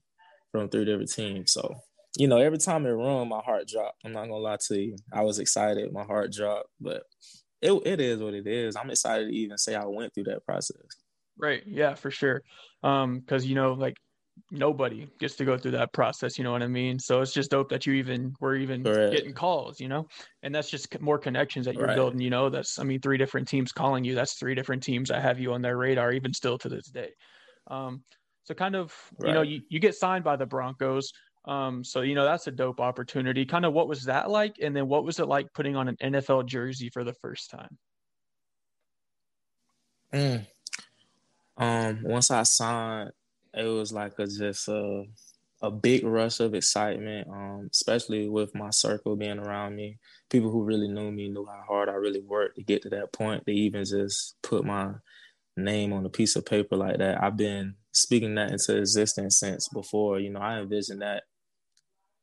from 0.52 0.70
three 0.70 0.86
different 0.86 1.12
teams. 1.12 1.52
So, 1.52 1.80
you 2.18 2.26
know, 2.26 2.38
every 2.38 2.58
time 2.58 2.84
it 2.84 2.90
run, 2.90 3.28
my 3.28 3.40
heart 3.40 3.68
dropped. 3.68 3.98
I'm 4.04 4.12
not 4.12 4.22
gonna 4.22 4.36
lie 4.36 4.58
to 4.68 4.80
you. 4.80 4.96
I 5.12 5.22
was 5.22 5.38
excited, 5.38 5.92
my 5.92 6.04
heart 6.04 6.32
dropped, 6.32 6.68
but 6.80 7.04
it 7.62 7.72
it 7.86 8.00
is 8.00 8.20
what 8.20 8.34
it 8.34 8.46
is. 8.46 8.76
I'm 8.76 8.90
excited 8.90 9.28
to 9.28 9.34
even 9.34 9.56
say 9.56 9.74
I 9.74 9.84
went 9.86 10.12
through 10.12 10.24
that 10.24 10.44
process. 10.44 10.76
Right. 11.38 11.62
Yeah, 11.64 11.94
for 11.94 12.10
sure. 12.10 12.42
Um, 12.82 13.20
because 13.20 13.46
you 13.46 13.54
know, 13.54 13.72
like 13.72 13.94
nobody 14.50 15.08
gets 15.18 15.36
to 15.36 15.44
go 15.44 15.58
through 15.58 15.72
that 15.72 15.92
process 15.92 16.38
you 16.38 16.44
know 16.44 16.52
what 16.52 16.62
i 16.62 16.66
mean 16.66 16.98
so 16.98 17.20
it's 17.20 17.32
just 17.32 17.50
dope 17.50 17.68
that 17.68 17.86
you 17.86 17.94
even 17.94 18.32
were 18.40 18.54
even 18.54 18.84
Correct. 18.84 19.12
getting 19.12 19.32
calls 19.32 19.80
you 19.80 19.88
know 19.88 20.06
and 20.42 20.54
that's 20.54 20.70
just 20.70 21.00
more 21.00 21.18
connections 21.18 21.66
that 21.66 21.74
you're 21.74 21.86
right. 21.86 21.96
building 21.96 22.20
you 22.20 22.30
know 22.30 22.48
that's 22.48 22.78
i 22.78 22.84
mean 22.84 23.00
three 23.00 23.18
different 23.18 23.48
teams 23.48 23.72
calling 23.72 24.04
you 24.04 24.14
that's 24.14 24.34
three 24.34 24.54
different 24.54 24.82
teams 24.82 25.08
that 25.08 25.22
have 25.22 25.40
you 25.40 25.52
on 25.52 25.60
their 25.60 25.76
radar 25.76 26.12
even 26.12 26.32
still 26.32 26.56
to 26.56 26.68
this 26.68 26.86
day 26.86 27.10
um 27.68 28.02
so 28.44 28.54
kind 28.54 28.76
of 28.76 28.94
right. 29.18 29.28
you 29.28 29.34
know 29.34 29.42
you, 29.42 29.60
you 29.68 29.80
get 29.80 29.94
signed 29.94 30.24
by 30.24 30.36
the 30.36 30.46
broncos 30.46 31.12
um 31.44 31.82
so 31.84 32.02
you 32.02 32.14
know 32.14 32.24
that's 32.24 32.46
a 32.46 32.50
dope 32.50 32.80
opportunity 32.80 33.44
kind 33.44 33.64
of 33.64 33.72
what 33.72 33.88
was 33.88 34.04
that 34.04 34.30
like 34.30 34.56
and 34.62 34.74
then 34.74 34.88
what 34.88 35.04
was 35.04 35.18
it 35.18 35.28
like 35.28 35.52
putting 35.54 35.76
on 35.76 35.88
an 35.88 35.96
nfl 36.02 36.44
jersey 36.44 36.90
for 36.90 37.04
the 37.04 37.14
first 37.14 37.50
time 37.50 37.78
mm. 40.12 40.46
um 41.56 42.00
once 42.02 42.30
i 42.30 42.42
signed 42.42 43.10
it 43.54 43.64
was 43.64 43.92
like 43.92 44.18
a 44.18 44.26
just 44.26 44.68
a 44.68 45.04
a 45.60 45.70
big 45.70 46.04
rush 46.04 46.40
of 46.40 46.54
excitement, 46.54 47.28
um, 47.28 47.68
especially 47.72 48.28
with 48.28 48.54
my 48.54 48.70
circle 48.70 49.16
being 49.16 49.38
around 49.38 49.74
me. 49.74 49.98
People 50.30 50.50
who 50.50 50.62
really 50.62 50.88
knew 50.88 51.10
me 51.10 51.28
knew 51.28 51.46
how 51.46 51.64
hard 51.66 51.88
I 51.88 51.94
really 51.94 52.20
worked 52.20 52.56
to 52.56 52.62
get 52.62 52.82
to 52.82 52.90
that 52.90 53.12
point. 53.12 53.44
They 53.44 53.52
even 53.52 53.84
just 53.84 54.36
put 54.42 54.64
my 54.64 54.92
name 55.58 55.92
on 55.92 56.06
a 56.06 56.10
piece 56.10 56.36
of 56.36 56.46
paper 56.46 56.76
like 56.76 56.98
that. 56.98 57.22
I've 57.22 57.36
been 57.36 57.74
speaking 57.92 58.34
that 58.36 58.50
into 58.50 58.76
existence 58.76 59.38
since 59.38 59.68
before. 59.68 60.18
You 60.18 60.30
know, 60.30 60.40
I 60.40 60.60
envisioned 60.60 61.02
that 61.02 61.24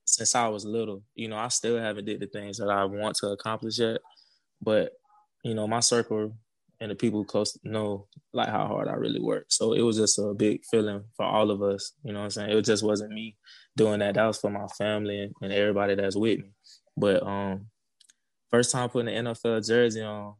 since 0.05 0.35
I 0.35 0.47
was 0.47 0.65
little. 0.65 1.03
You 1.15 1.27
know, 1.27 1.37
I 1.37 1.49
still 1.49 1.77
haven't 1.77 2.05
did 2.05 2.19
the 2.19 2.27
things 2.27 2.57
that 2.57 2.69
I 2.69 2.85
want 2.85 3.15
to 3.17 3.27
accomplish 3.29 3.79
yet, 3.79 3.99
but 4.61 4.93
you 5.43 5.53
know, 5.53 5.67
my 5.67 5.79
circle 5.79 6.33
and 6.79 6.91
the 6.91 6.95
people 6.95 7.23
close 7.23 7.57
know 7.63 8.07
like 8.33 8.49
how 8.49 8.67
hard 8.67 8.87
I 8.87 8.93
really 8.93 9.21
work. 9.21 9.45
So 9.49 9.73
it 9.73 9.81
was 9.81 9.97
just 9.97 10.19
a 10.19 10.33
big 10.33 10.65
feeling 10.65 11.03
for 11.15 11.25
all 11.25 11.51
of 11.51 11.61
us. 11.61 11.93
You 12.03 12.13
know 12.13 12.21
I'm 12.21 12.29
saying? 12.29 12.49
It 12.49 12.61
just 12.63 12.83
wasn't 12.83 13.13
me 13.13 13.35
doing 13.77 13.99
that. 13.99 14.15
That 14.15 14.25
was 14.25 14.39
for 14.39 14.49
my 14.49 14.67
family 14.77 15.21
and, 15.21 15.33
and 15.41 15.53
everybody 15.53 15.95
that's 15.95 16.15
with 16.15 16.39
me. 16.39 16.51
But 16.97 17.23
um 17.23 17.67
first 18.51 18.71
time 18.71 18.89
putting 18.89 19.23
the 19.23 19.31
NFL 19.31 19.65
jersey 19.67 20.01
on, 20.01 20.35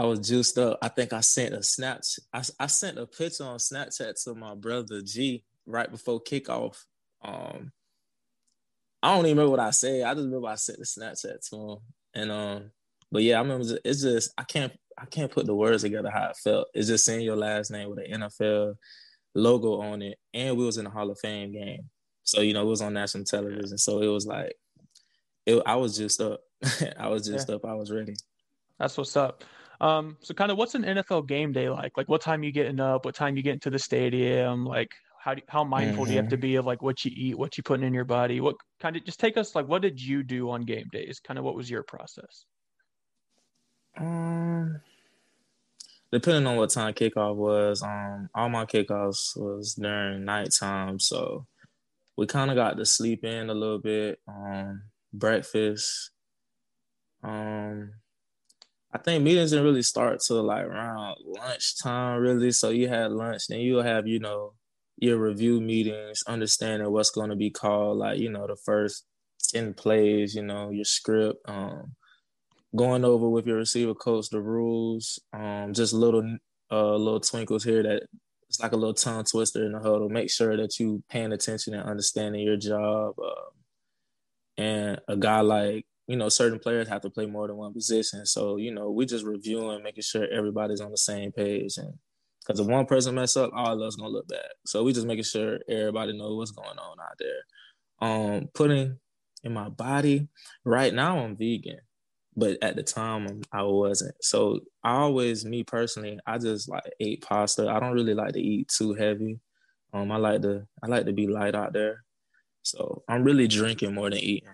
I 0.00 0.04
was 0.06 0.26
juiced 0.26 0.56
up. 0.56 0.78
I 0.80 0.88
think 0.88 1.12
I 1.12 1.20
sent 1.20 1.54
a 1.54 1.62
snatch. 1.62 2.18
I, 2.32 2.42
I 2.58 2.68
sent 2.68 2.98
a 2.98 3.04
picture 3.04 3.44
on 3.44 3.58
Snapchat 3.58 4.14
to 4.24 4.34
my 4.34 4.54
brother 4.54 5.02
G 5.02 5.44
right 5.66 5.90
before 5.90 6.22
kickoff. 6.22 6.82
Um, 7.22 7.70
I 9.02 9.14
don't 9.14 9.26
even 9.26 9.36
remember 9.36 9.50
what 9.50 9.60
I 9.60 9.68
said. 9.72 10.04
I 10.04 10.14
just 10.14 10.24
remember 10.24 10.48
I 10.48 10.54
sent 10.54 10.78
the 10.78 10.86
Snapchat 10.86 11.46
to 11.50 11.56
him, 11.56 11.78
and 12.14 12.32
um, 12.32 12.70
but 13.12 13.22
yeah, 13.22 13.36
I 13.36 13.42
remember 13.42 13.76
it's 13.84 14.00
just 14.00 14.32
I 14.38 14.44
can't 14.44 14.72
I 14.96 15.04
can't 15.04 15.30
put 15.30 15.44
the 15.44 15.54
words 15.54 15.82
together 15.82 16.08
how 16.08 16.30
it 16.30 16.36
felt. 16.36 16.68
It's 16.72 16.88
just 16.88 17.04
saying 17.04 17.20
your 17.20 17.36
last 17.36 17.70
name 17.70 17.90
with 17.90 17.98
an 17.98 18.22
NFL 18.22 18.76
logo 19.34 19.82
on 19.82 20.00
it, 20.00 20.16
and 20.32 20.56
we 20.56 20.64
was 20.64 20.78
in 20.78 20.84
the 20.84 20.90
Hall 20.90 21.10
of 21.10 21.18
Fame 21.18 21.52
game, 21.52 21.90
so 22.22 22.40
you 22.40 22.54
know 22.54 22.62
it 22.62 22.70
was 22.70 22.80
on 22.80 22.94
national 22.94 23.24
television. 23.24 23.76
So 23.76 24.00
it 24.00 24.08
was 24.08 24.26
like, 24.26 24.54
it, 25.44 25.62
I 25.66 25.76
was 25.76 25.94
just 25.94 26.22
up. 26.22 26.40
I 26.98 27.08
was 27.08 27.26
just 27.26 27.50
yeah. 27.50 27.56
up. 27.56 27.66
I 27.66 27.74
was 27.74 27.92
ready. 27.92 28.14
That's 28.78 28.96
what's 28.96 29.14
up. 29.14 29.44
Um, 29.80 30.18
so 30.20 30.34
kind 30.34 30.50
of 30.50 30.58
what's 30.58 30.74
an 30.74 30.82
NFL 30.82 31.26
game 31.26 31.52
day 31.52 31.70
like? 31.70 31.96
Like 31.96 32.08
what 32.08 32.20
time 32.20 32.42
you 32.42 32.52
getting 32.52 32.80
up? 32.80 33.04
What 33.04 33.14
time 33.14 33.36
you 33.36 33.42
get 33.42 33.54
into 33.54 33.70
the 33.70 33.78
stadium? 33.78 34.64
Like 34.64 34.92
how 35.18 35.34
do, 35.34 35.42
how 35.48 35.64
mindful 35.64 36.04
mm-hmm. 36.04 36.08
do 36.08 36.10
you 36.12 36.20
have 36.20 36.28
to 36.30 36.36
mm-hmm. 36.36 36.42
be 36.42 36.56
of 36.56 36.66
like 36.66 36.82
what 36.82 37.04
you 37.04 37.12
eat, 37.14 37.38
what 37.38 37.56
you 37.56 37.62
putting 37.62 37.86
in 37.86 37.94
your 37.94 38.04
body? 38.04 38.40
What 38.40 38.56
kind 38.80 38.96
of 38.96 39.04
just 39.04 39.20
take 39.20 39.36
us 39.36 39.54
like 39.54 39.66
what 39.68 39.82
did 39.82 40.00
you 40.00 40.22
do 40.22 40.50
on 40.50 40.62
game 40.62 40.88
days? 40.92 41.20
Kind 41.20 41.38
of 41.38 41.44
what 41.44 41.54
was 41.54 41.70
your 41.70 41.82
process? 41.82 42.44
Um, 43.98 44.80
depending 46.12 46.46
on 46.46 46.56
what 46.56 46.70
time 46.70 46.94
kickoff 46.94 47.36
was, 47.36 47.82
um, 47.82 48.28
all 48.34 48.48
my 48.48 48.64
kickoffs 48.64 49.36
was 49.36 49.74
during 49.74 50.24
nighttime, 50.24 50.98
so 50.98 51.46
we 52.16 52.26
kind 52.26 52.50
of 52.50 52.56
got 52.56 52.76
to 52.76 52.84
sleep 52.84 53.24
in 53.24 53.50
a 53.50 53.54
little 53.54 53.78
bit. 53.78 54.20
Um, 54.28 54.82
breakfast. 55.12 56.10
Um, 57.22 57.92
I 58.92 58.98
think 58.98 59.22
meetings 59.22 59.50
didn't 59.50 59.64
really 59.66 59.82
start 59.82 60.20
till 60.26 60.42
like 60.42 60.64
around 60.64 61.16
lunchtime, 61.24 62.20
really. 62.20 62.50
So 62.52 62.70
you 62.70 62.88
had 62.88 63.12
lunch, 63.12 63.46
then 63.48 63.60
you'll 63.60 63.82
have, 63.82 64.06
you 64.06 64.18
know, 64.18 64.54
your 64.96 65.16
review 65.18 65.60
meetings, 65.60 66.22
understanding 66.26 66.90
what's 66.90 67.10
going 67.10 67.30
to 67.30 67.36
be 67.36 67.50
called, 67.50 67.98
like, 67.98 68.18
you 68.18 68.30
know, 68.30 68.46
the 68.46 68.56
first 68.56 69.06
10 69.52 69.74
plays, 69.74 70.34
you 70.34 70.42
know, 70.42 70.70
your 70.70 70.84
script, 70.84 71.38
um, 71.48 71.94
going 72.76 73.04
over 73.04 73.28
with 73.28 73.46
your 73.46 73.58
receiver 73.58 73.94
coach 73.94 74.28
the 74.30 74.40
rules, 74.40 75.20
um, 75.32 75.72
just 75.72 75.92
little 75.92 76.38
uh 76.72 76.94
little 76.94 77.20
twinkles 77.20 77.64
here 77.64 77.82
that 77.82 78.04
it's 78.48 78.60
like 78.60 78.72
a 78.72 78.76
little 78.76 78.94
tongue 78.94 79.24
twister 79.24 79.64
in 79.64 79.72
the 79.72 79.78
huddle. 79.78 80.08
Make 80.08 80.30
sure 80.30 80.56
that 80.56 80.78
you 80.78 81.02
paying 81.08 81.32
attention 81.32 81.74
and 81.74 81.88
understanding 81.88 82.42
your 82.42 82.56
job. 82.56 83.14
Uh, 83.18 83.50
and 84.56 85.00
a 85.08 85.16
guy 85.16 85.40
like 85.40 85.86
you 86.10 86.16
know, 86.16 86.28
certain 86.28 86.58
players 86.58 86.88
have 86.88 87.02
to 87.02 87.08
play 87.08 87.24
more 87.24 87.46
than 87.46 87.56
one 87.56 87.72
position. 87.72 88.26
So, 88.26 88.56
you 88.56 88.74
know, 88.74 88.90
we 88.90 89.06
just 89.06 89.24
reviewing, 89.24 89.84
making 89.84 90.02
sure 90.02 90.26
everybody's 90.28 90.80
on 90.80 90.90
the 90.90 90.96
same 90.96 91.30
page. 91.30 91.78
And 91.78 91.94
because 92.40 92.58
if 92.58 92.66
one 92.66 92.84
person 92.86 93.14
mess 93.14 93.36
up, 93.36 93.52
all 93.54 93.74
of 93.74 93.80
us 93.80 93.94
gonna 93.94 94.10
look 94.10 94.26
bad. 94.26 94.48
So 94.66 94.82
we 94.82 94.92
just 94.92 95.06
making 95.06 95.22
sure 95.22 95.60
everybody 95.68 96.18
knows 96.18 96.36
what's 96.36 96.50
going 96.50 96.76
on 96.80 96.96
out 97.00 97.16
there. 97.20 97.38
Um, 98.00 98.48
putting 98.54 98.98
in 99.44 99.52
my 99.54 99.68
body, 99.68 100.26
right 100.64 100.92
now 100.92 101.20
I'm 101.20 101.36
vegan, 101.36 101.78
but 102.36 102.58
at 102.60 102.74
the 102.74 102.82
time 102.82 103.42
I 103.52 103.62
wasn't. 103.62 104.16
So 104.20 104.62
I 104.82 104.94
always, 104.94 105.44
me 105.44 105.62
personally, 105.62 106.18
I 106.26 106.38
just 106.38 106.68
like 106.68 106.82
ate 106.98 107.22
pasta. 107.22 107.68
I 107.68 107.78
don't 107.78 107.94
really 107.94 108.14
like 108.14 108.32
to 108.32 108.40
eat 108.40 108.66
too 108.66 108.94
heavy. 108.94 109.38
Um, 109.92 110.10
I 110.10 110.16
like 110.16 110.42
to 110.42 110.66
I 110.82 110.88
like 110.88 111.06
to 111.06 111.12
be 111.12 111.28
light 111.28 111.54
out 111.54 111.72
there. 111.72 112.02
So 112.62 113.04
I'm 113.08 113.22
really 113.22 113.46
drinking 113.46 113.94
more 113.94 114.10
than 114.10 114.18
eating 114.18 114.48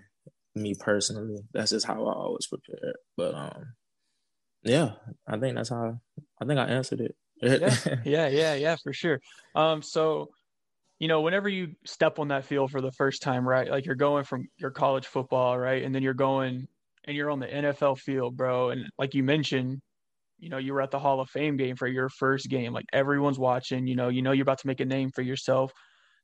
me 0.61 0.75
personally. 0.79 1.41
That's 1.53 1.71
just 1.71 1.85
how 1.85 2.05
I 2.05 2.13
always 2.13 2.47
prepare. 2.47 2.93
But 3.15 3.35
um, 3.35 3.73
yeah, 4.63 4.91
I 5.27 5.37
think 5.37 5.55
that's 5.55 5.69
how 5.69 5.99
I 6.41 6.45
think 6.45 6.59
I 6.59 6.65
answered 6.65 7.01
it. 7.01 7.15
yeah, 7.41 7.95
yeah, 8.05 8.27
yeah, 8.27 8.53
yeah, 8.55 8.75
for 8.81 8.93
sure. 8.93 9.19
Um, 9.55 9.81
so 9.81 10.29
you 10.99 11.07
know, 11.07 11.21
whenever 11.21 11.47
you 11.47 11.73
step 11.85 12.17
on 12.17 12.29
that 12.29 12.45
field 12.45 12.71
for 12.71 12.81
the 12.81 12.91
first 12.91 13.21
time, 13.21 13.47
right? 13.47 13.69
Like 13.69 13.85
you're 13.85 13.95
going 13.95 14.23
from 14.23 14.47
your 14.57 14.71
college 14.71 15.05
football, 15.05 15.57
right? 15.57 15.83
And 15.83 15.93
then 15.93 16.01
you're 16.01 16.15
going 16.15 16.67
and 17.05 17.15
you're 17.15 17.29
on 17.29 17.39
the 17.39 17.47
NFL 17.47 17.99
field, 17.99 18.35
bro. 18.35 18.71
And 18.71 18.89
like 18.97 19.13
you 19.13 19.23
mentioned, 19.23 19.79
you 20.39 20.49
know, 20.49 20.57
you 20.57 20.73
were 20.73 20.81
at 20.81 20.91
the 20.91 20.99
Hall 20.99 21.19
of 21.19 21.29
Fame 21.29 21.55
game 21.55 21.75
for 21.75 21.87
your 21.87 22.09
first 22.09 22.49
game. 22.49 22.73
Like 22.73 22.85
everyone's 22.93 23.37
watching, 23.37 23.85
you 23.85 23.95
know, 23.95 24.09
you 24.09 24.23
know 24.23 24.31
you're 24.31 24.43
about 24.43 24.59
to 24.59 24.67
make 24.67 24.79
a 24.79 24.85
name 24.85 25.11
for 25.11 25.21
yourself 25.21 25.71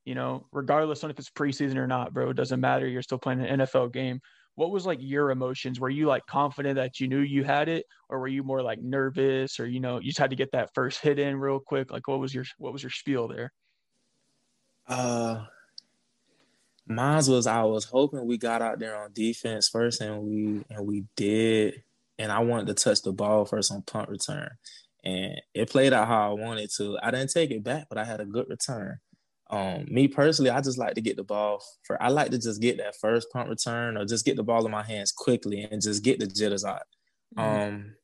you 0.05 0.15
know, 0.15 0.45
regardless 0.51 1.03
on 1.03 1.09
if 1.09 1.19
it's 1.19 1.29
preseason 1.29 1.77
or 1.77 1.87
not, 1.87 2.13
bro, 2.13 2.29
it 2.29 2.35
doesn't 2.35 2.59
matter. 2.59 2.87
You're 2.87 3.01
still 3.01 3.17
playing 3.17 3.41
an 3.41 3.59
NFL 3.59 3.93
game. 3.93 4.19
What 4.55 4.71
was 4.71 4.85
like 4.85 4.99
your 5.01 5.31
emotions? 5.31 5.79
Were 5.79 5.89
you 5.89 6.05
like 6.05 6.25
confident 6.27 6.75
that 6.75 6.99
you 6.99 7.07
knew 7.07 7.19
you 7.19 7.43
had 7.43 7.69
it, 7.69 7.85
or 8.09 8.19
were 8.19 8.27
you 8.27 8.43
more 8.43 8.61
like 8.61 8.79
nervous, 8.81 9.59
or 9.59 9.65
you 9.65 9.79
know, 9.79 9.99
you 9.99 10.07
just 10.07 10.19
had 10.19 10.29
to 10.29 10.35
get 10.35 10.51
that 10.51 10.69
first 10.75 11.01
hit 11.01 11.19
in 11.19 11.37
real 11.37 11.59
quick? 11.59 11.91
Like, 11.91 12.07
what 12.07 12.19
was 12.19 12.33
your 12.33 12.45
what 12.57 12.73
was 12.73 12.83
your 12.83 12.91
spiel 12.91 13.27
there? 13.27 13.51
Uh, 14.87 15.45
mine 16.85 17.23
was 17.27 17.47
I 17.47 17.63
was 17.63 17.85
hoping 17.85 18.27
we 18.27 18.37
got 18.37 18.61
out 18.61 18.79
there 18.79 18.95
on 18.95 19.13
defense 19.13 19.69
first, 19.69 20.01
and 20.01 20.21
we 20.21 20.63
and 20.69 20.85
we 20.85 21.05
did, 21.15 21.83
and 22.19 22.31
I 22.31 22.39
wanted 22.39 22.67
to 22.67 22.83
touch 22.83 23.01
the 23.01 23.13
ball 23.13 23.45
first 23.45 23.71
on 23.71 23.81
punt 23.81 24.09
return, 24.09 24.51
and 25.03 25.41
it 25.55 25.69
played 25.69 25.93
out 25.93 26.07
how 26.07 26.29
I 26.29 26.33
wanted 26.33 26.69
to. 26.77 26.97
I 27.01 27.09
didn't 27.09 27.31
take 27.31 27.49
it 27.51 27.63
back, 27.63 27.87
but 27.89 27.97
I 27.97 28.03
had 28.05 28.21
a 28.21 28.25
good 28.25 28.47
return. 28.49 28.99
Um, 29.53 29.85
me 29.87 30.07
personally, 30.07 30.49
I 30.49 30.61
just 30.61 30.79
like 30.79 30.95
to 30.95 31.01
get 31.01 31.15
the 31.15 31.23
ball 31.23 31.63
for. 31.83 32.01
I 32.01 32.09
like 32.09 32.31
to 32.31 32.39
just 32.39 32.59
get 32.59 32.77
that 32.77 32.95
first 32.99 33.27
punt 33.31 33.49
return 33.49 33.97
or 33.97 34.03
just 34.03 34.25
get 34.25 34.35
the 34.35 34.41
ball 34.41 34.65
in 34.65 34.71
my 34.71 34.81
hands 34.81 35.11
quickly 35.11 35.67
and 35.69 35.79
just 35.79 36.03
get 36.03 36.19
the 36.19 36.25
jitters 36.25 36.65
out. 36.65 36.81
Mm-hmm. 37.37 37.61
Um, 37.61 37.95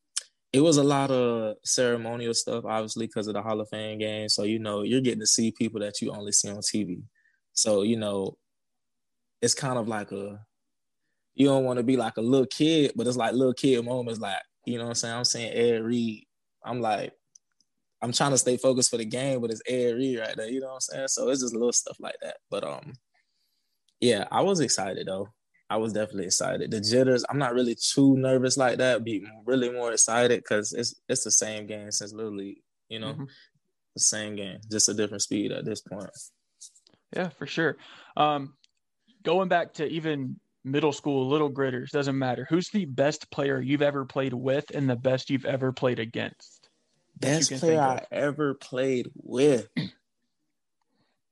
it 0.53 0.62
was 0.62 0.77
a 0.77 0.84
lot 0.84 1.10
of 1.10 1.56
ceremonial 1.65 2.36
stuff, 2.36 2.65
obviously, 2.65 3.08
because 3.08 3.27
of 3.27 3.34
the 3.34 3.41
Hall 3.41 3.60
of 3.60 3.68
Fame 3.70 3.98
game. 3.98 4.29
So 4.29 4.44
you 4.44 4.60
know, 4.60 4.84
you're 4.84 5.01
getting 5.01 5.22
to 5.22 5.25
see 5.25 5.50
people 5.50 5.79
that 5.79 6.00
you 6.03 6.12
only 6.12 6.34
see 6.34 6.50
on 6.50 6.58
TV. 6.58 7.01
So 7.53 7.82
you 7.82 7.98
know, 7.98 8.38
it's 9.41 9.56
kind 9.56 9.79
of 9.79 9.88
like 9.88 10.12
a. 10.12 10.39
You 11.34 11.48
don't 11.48 11.63
want 11.63 11.77
to 11.77 11.84
be 11.84 11.98
like 11.98 12.18
a 12.18 12.22
little 12.22 12.46
kid, 12.46 12.91
but 12.96 13.08
it's 13.08 13.18
like 13.18 13.34
little 13.34 13.53
kid 13.53 13.84
moments. 13.84 14.20
Like 14.20 14.38
you 14.68 14.77
know 14.77 14.84
what 14.84 14.89
I'm 14.89 14.96
saying. 14.96 15.15
I'm 15.15 15.25
saying 15.25 15.53
Ed 15.53 15.84
Reed. 15.84 16.27
I'm 16.63 16.79
like 16.79 17.13
I'm 18.01 18.13
trying 18.13 18.32
to 18.32 18.38
stay 18.38 18.58
focused 18.58 18.89
for 18.89 18.98
the 18.98 19.06
game, 19.06 19.41
but 19.41 19.51
it's 19.51 19.62
airy 19.68 20.15
right 20.18 20.36
there. 20.36 20.50
You 20.50 20.62
know 20.62 20.68
what 20.68 20.74
I'm 20.75 20.79
saying? 20.82 21.08
So 21.10 21.29
it's 21.29 21.41
just 21.41 21.53
little 21.53 21.74
stuff 21.74 21.98
like 22.00 22.15
that. 22.22 22.38
But 22.50 22.63
um, 22.63 22.94
yeah, 24.00 24.25
I 24.32 24.41
was 24.41 24.60
excited 24.60 25.08
though. 25.08 25.29
I 25.70 25.77
was 25.77 25.94
definitely 25.94 26.25
excited. 26.25 26.72
The 26.72 26.82
jitters, 26.82 27.24
I'm 27.29 27.38
not 27.38 27.53
really 27.53 27.75
too 27.75 28.18
nervous 28.18 28.58
like 28.58 28.79
that. 28.79 29.03
Be 29.03 29.25
really 29.46 29.72
more 29.72 29.91
excited 29.91 30.41
because 30.41 30.74
it's 30.74 30.96
it's 31.08 31.24
the 31.24 31.32
same 31.32 31.68
game 31.68 31.91
since 31.91 32.13
Little 32.13 32.36
League. 32.36 32.62
You 32.88 33.00
know, 33.00 33.13
mm-hmm. 33.13 33.25
the 33.94 34.01
same 34.01 34.36
game, 34.36 34.60
just 34.72 34.89
a 34.89 34.94
different 34.94 35.22
speed 35.22 35.51
at 35.51 35.65
this 35.65 35.82
point. 35.82 36.10
Yeah, 37.15 37.29
for 37.29 37.46
sure. 37.46 37.77
Um, 38.18 38.53
going 39.24 39.50
back 39.50 39.74
to 39.75 39.86
even 39.86 40.39
middle 40.63 40.94
school, 40.94 41.27
little 41.27 41.51
gritters, 41.51 41.89
doesn't 41.89 42.18
matter. 42.18 42.48
Who's 42.50 42.70
the 42.70 42.86
best 42.86 43.29
player 43.32 43.62
you've 43.62 43.82
ever 43.82 44.06
played 44.06 44.34
with 44.34 44.65
and 44.74 44.89
the 44.89 44.96
best 44.96 45.29
you've 45.29 45.46
ever 45.46 45.72
played 45.72 46.00
against? 46.00 46.58
Best 47.19 47.51
player 47.53 47.81
I 47.81 48.05
ever 48.11 48.53
played 48.53 49.09
with. 49.15 49.67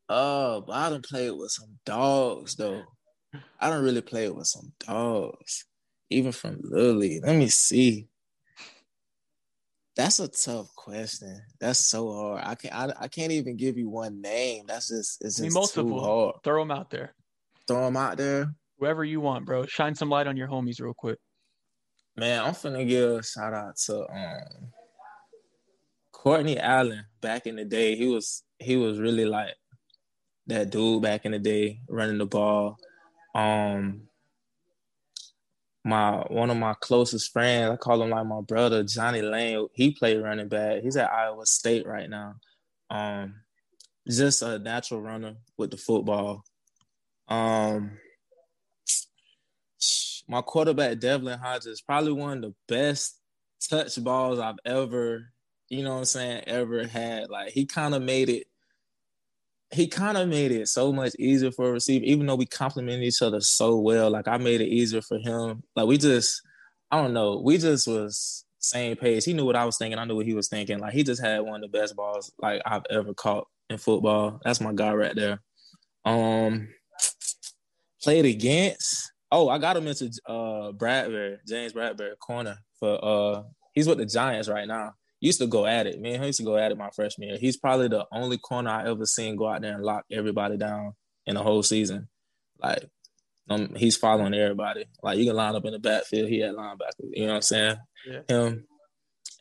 Oh, 0.10 0.64
but 0.66 0.74
I 0.74 0.90
done 0.90 1.02
played 1.02 1.32
with 1.32 1.52
some 1.52 1.80
dogs 1.86 2.56
though. 2.56 2.84
I 3.60 3.70
don't 3.70 3.84
really 3.84 4.02
play 4.02 4.30
with 4.30 4.48
some 4.48 4.72
dogs, 4.80 5.66
even 6.10 6.32
from 6.32 6.62
Lily. 6.64 7.20
Let 7.22 7.36
me 7.36 7.50
see. 7.50 8.08
That's 9.98 10.20
a 10.20 10.28
tough 10.28 10.74
question. 10.76 11.42
That's 11.60 11.80
so 11.80 12.14
hard. 12.14 12.44
I 12.46 12.56
can't. 12.56 12.74
I, 12.74 12.94
I 13.02 13.08
can't 13.08 13.32
even 13.32 13.58
give 13.58 13.78
you 13.78 13.90
one 13.90 14.22
name. 14.22 14.64
That's 14.68 14.88
just. 14.90 15.22
It's 15.26 15.40
just 15.40 15.54
multiple. 15.54 16.00
too 16.00 16.00
hard. 16.00 16.36
Throw 16.44 16.62
them 16.62 16.72
out 16.72 16.90
there. 16.90 17.14
Throw 17.68 17.84
them 17.84 17.98
out 17.98 18.16
there. 18.16 18.54
Whoever 18.80 19.04
you 19.04 19.20
want, 19.20 19.46
bro. 19.46 19.66
Shine 19.66 19.96
some 19.96 20.10
light 20.10 20.28
on 20.28 20.38
your 20.38 20.48
homies 20.48 20.80
real 20.80 20.94
quick. 20.94 21.18
Man, 22.16 22.44
I'm 22.44 22.54
finna 22.54 22.88
give 22.88 23.12
a 23.12 23.24
shout 23.24 23.54
out 23.54 23.76
to 23.88 24.02
um 24.10 24.72
Courtney 26.28 26.60
Allen 26.60 27.06
back 27.22 27.48
in 27.48 27.56
the 27.56 27.64
day, 27.64 27.96
he 27.96 28.06
was 28.10 28.44
he 28.60 28.76
was 28.76 29.00
really 29.00 29.24
like 29.24 29.56
that 30.48 30.70
dude 30.70 31.02
back 31.02 31.24
in 31.24 31.32
the 31.32 31.40
day 31.40 31.80
running 31.88 32.18
the 32.18 32.26
ball. 32.26 32.78
Um 33.34 34.10
my 35.86 36.18
one 36.28 36.50
of 36.50 36.58
my 36.58 36.74
closest 36.82 37.32
friends, 37.32 37.72
I 37.72 37.78
call 37.78 38.02
him 38.02 38.10
like 38.10 38.26
my 38.26 38.42
brother, 38.42 38.84
Johnnie 38.84 39.22
Lang. 39.22 39.68
He 39.72 39.92
played 39.92 40.22
running 40.22 40.50
back. 40.50 40.82
He's 40.82 40.98
at 40.98 41.10
Iowa 41.10 41.46
State 41.46 41.88
right 41.88 42.10
now. 42.10 42.36
Um 42.90 43.36
just 44.06 44.42
a 44.42 44.60
natural 44.60 45.02
runner 45.02 45.36
with 45.58 45.72
the 45.72 45.78
football. 45.78 46.44
Um 47.30 48.00
my 50.28 50.42
quarterback 50.42 51.00
Devlin 51.00 51.40
Hodges 51.40 51.80
probably 51.80 52.12
one 52.12 52.40
of 52.40 52.42
the 52.42 52.56
best 52.68 53.18
touch 53.70 54.04
balls 54.04 54.40
I've 54.40 54.60
ever 54.66 55.32
you 55.70 55.84
know 55.84 55.94
what 55.94 56.00
I'm 56.00 56.06
saying, 56.06 56.44
ever 56.48 56.88
had. 56.88 57.30
Like 57.30 57.52
he 57.52 57.66
kind 57.66 57.94
of 57.94 58.02
made 58.02 58.30
it, 58.30 58.48
he 59.72 59.88
kind 59.88 60.18
of 60.18 60.30
made 60.30 60.52
it 60.52 60.68
so 60.68 60.94
much 60.94 61.14
easier 61.20 61.52
for 61.52 61.70
a 61.70 61.72
receiver, 61.74 62.06
even 62.06 62.26
though 62.26 62.36
we 62.36 62.46
complement 62.46 63.04
each 63.04 63.22
other 63.22 63.42
so 63.42 63.78
well. 63.78 64.10
Like 64.10 64.28
I 64.28 64.38
made 64.38 64.62
it 64.62 64.70
easier 64.70 65.02
for 65.02 65.18
him. 65.18 65.64
Like 65.76 65.88
we 65.88 65.98
just, 65.98 66.42
I 66.90 67.02
don't 67.02 67.14
know, 67.14 67.42
we 67.44 67.58
just 67.58 67.88
was 67.88 68.46
same 68.60 68.96
pace. 68.96 69.26
He 69.26 69.34
knew 69.34 69.46
what 69.46 69.56
I 69.56 69.66
was 69.66 69.78
thinking. 69.78 70.00
I 70.00 70.06
knew 70.06 70.16
what 70.16 70.26
he 70.26 70.34
was 70.34 70.48
thinking. 70.48 70.80
Like 70.80 70.94
he 70.94 71.04
just 71.04 71.22
had 71.22 71.42
one 71.42 71.64
of 71.64 71.72
the 71.72 71.78
best 71.78 71.96
balls 71.96 72.32
like 72.40 72.62
I've 72.66 72.86
ever 72.90 73.14
caught 73.14 73.48
in 73.70 73.78
football. 73.78 74.40
That's 74.44 74.62
my 74.62 74.74
guy 74.74 74.94
right 74.94 75.16
there. 75.16 75.42
Um, 76.06 76.70
played 78.02 78.26
against. 78.26 79.12
Oh, 79.32 79.50
I 79.50 79.58
got 79.58 79.76
him 79.76 79.88
into 79.88 80.06
uh 80.26 80.72
Bradberry, 80.72 81.38
James 81.46 81.74
Bradberry 81.74 82.18
corner 82.20 82.58
for 82.80 83.04
uh 83.04 83.44
he's 83.74 83.88
with 83.88 83.98
the 83.98 84.06
Giants 84.06 84.48
right 84.48 84.68
now. 84.68 84.94
Used 85.20 85.40
to 85.40 85.48
go 85.48 85.66
at 85.66 85.88
it. 85.88 86.00
Man, 86.00 86.20
he 86.20 86.28
used 86.28 86.40
to 86.40 86.46
go 86.46 86.58
at 86.58 86.72
it 86.72 86.78
my 86.78 86.90
freshman 86.92 87.30
year. 87.30 87.38
He's 87.40 87.58
probably 87.58 87.88
the 87.88 88.06
only 88.12 88.38
corner 88.38 88.70
I 88.70 88.88
ever 88.88 89.06
seen 89.06 89.36
go 89.36 89.48
out 89.48 89.62
there 89.62 89.74
and 89.74 89.84
lock 89.84 90.06
everybody 90.12 90.58
down 90.58 90.94
in 91.26 91.36
the 91.36 91.44
whole 91.44 91.64
season. 91.64 92.08
Like 92.62 92.88
um, 93.50 93.74
he's 93.76 93.98
following 93.98 94.34
everybody. 94.34 94.86
Like 95.02 95.18
you 95.18 95.26
can 95.26 95.36
line 95.36 95.56
up 95.56 95.66
in 95.66 95.74
the 95.74 95.80
backfield, 95.80 96.30
he 96.30 96.40
had 96.40 96.56
linebacker. 96.56 97.10
You 97.14 97.26
know 97.26 97.34
what 97.34 97.36
I'm 97.36 97.42
saying? 97.42 97.78
Yeah. 98.06 98.22
Him 98.28 98.68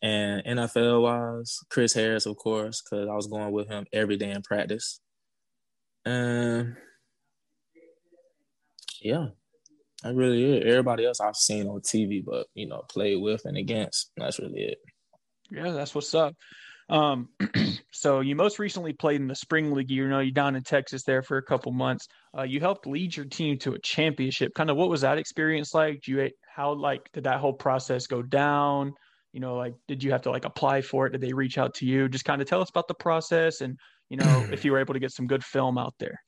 and 0.03 0.45
NFL 0.45 1.03
wise, 1.03 1.59
Chris 1.71 1.93
Harris, 1.93 2.27
of 2.27 2.37
course, 2.37 2.83
because 2.83 3.09
I 3.09 3.15
was 3.15 3.27
going 3.27 3.53
with 3.53 3.69
him 3.69 3.87
every 3.93 4.17
day 4.17 4.31
in 4.31 4.43
practice. 4.43 5.01
And 6.05 6.77
yeah, 9.01 9.27
that 10.03 10.15
really 10.15 10.57
it. 10.57 10.67
Everybody 10.67 11.07
else 11.07 11.21
I've 11.21 11.37
seen 11.37 11.67
on 11.67 11.81
TV, 11.81 12.25
but 12.25 12.47
you 12.55 12.67
know, 12.69 12.85
played 12.89 13.21
with 13.21 13.45
and 13.45 13.57
against. 13.57 14.13
That's 14.17 14.39
really 14.39 14.61
it. 14.61 14.79
Yeah, 15.51 15.71
that's 15.71 15.95
what's 15.95 16.15
up. 16.15 16.35
Um, 16.89 17.29
so 17.93 18.21
you 18.21 18.37
most 18.37 18.59
recently 18.59 18.93
played 18.93 19.21
in 19.21 19.27
the 19.27 19.35
spring 19.35 19.73
league. 19.73 19.91
You 19.91 20.09
know, 20.09 20.21
you're 20.21 20.31
down 20.33 20.57
in 20.57 20.63
Texas 20.63 21.03
there 21.05 21.23
for 21.23 21.37
a 21.37 21.43
couple 21.43 21.73
months. 21.73 22.07
Uh, 22.37 22.43
you 22.43 22.61
helped 22.61 22.87
lead 22.87 23.17
your 23.17 23.27
team 23.27 23.59
to 23.59 23.73
a 23.73 23.79
championship. 23.81 24.53
Kind 24.55 24.71
of 24.71 24.77
what 24.77 24.89
was 24.89 25.01
that 25.01 25.19
experience 25.19 25.75
like? 25.75 26.01
Do 26.05 26.13
you 26.13 26.31
how 26.55 26.75
like 26.75 27.11
did 27.13 27.25
that 27.25 27.41
whole 27.41 27.53
process 27.53 28.07
go 28.07 28.23
down? 28.23 28.93
You 29.33 29.41
know, 29.41 29.57
like 29.57 29.75
did 29.89 30.03
you 30.03 30.13
have 30.13 30.23
to 30.23 30.31
like 30.31 30.45
apply 30.45 30.83
for 30.83 31.07
it? 31.07 31.11
Did 31.11 31.21
they 31.21 31.33
reach 31.33 31.59
out 31.59 31.75
to 31.75 31.87
you? 31.87 32.09
Just 32.09 32.25
kind 32.25 32.41
of 32.41 32.49
tell 32.49 32.63
us 32.63 32.71
about 32.71 32.89
the 32.89 32.95
process 32.95 33.61
and 33.61 33.77
you 34.09 34.17
know 34.17 34.47
if 34.53 34.65
you 34.65 34.73
were 34.73 34.79
able 34.79 34.95
to 34.95 35.01
get 35.01 35.11
some 35.11 35.27
good 35.27 35.45
film 35.45 35.79
out 35.79 35.95
there. 35.99 36.19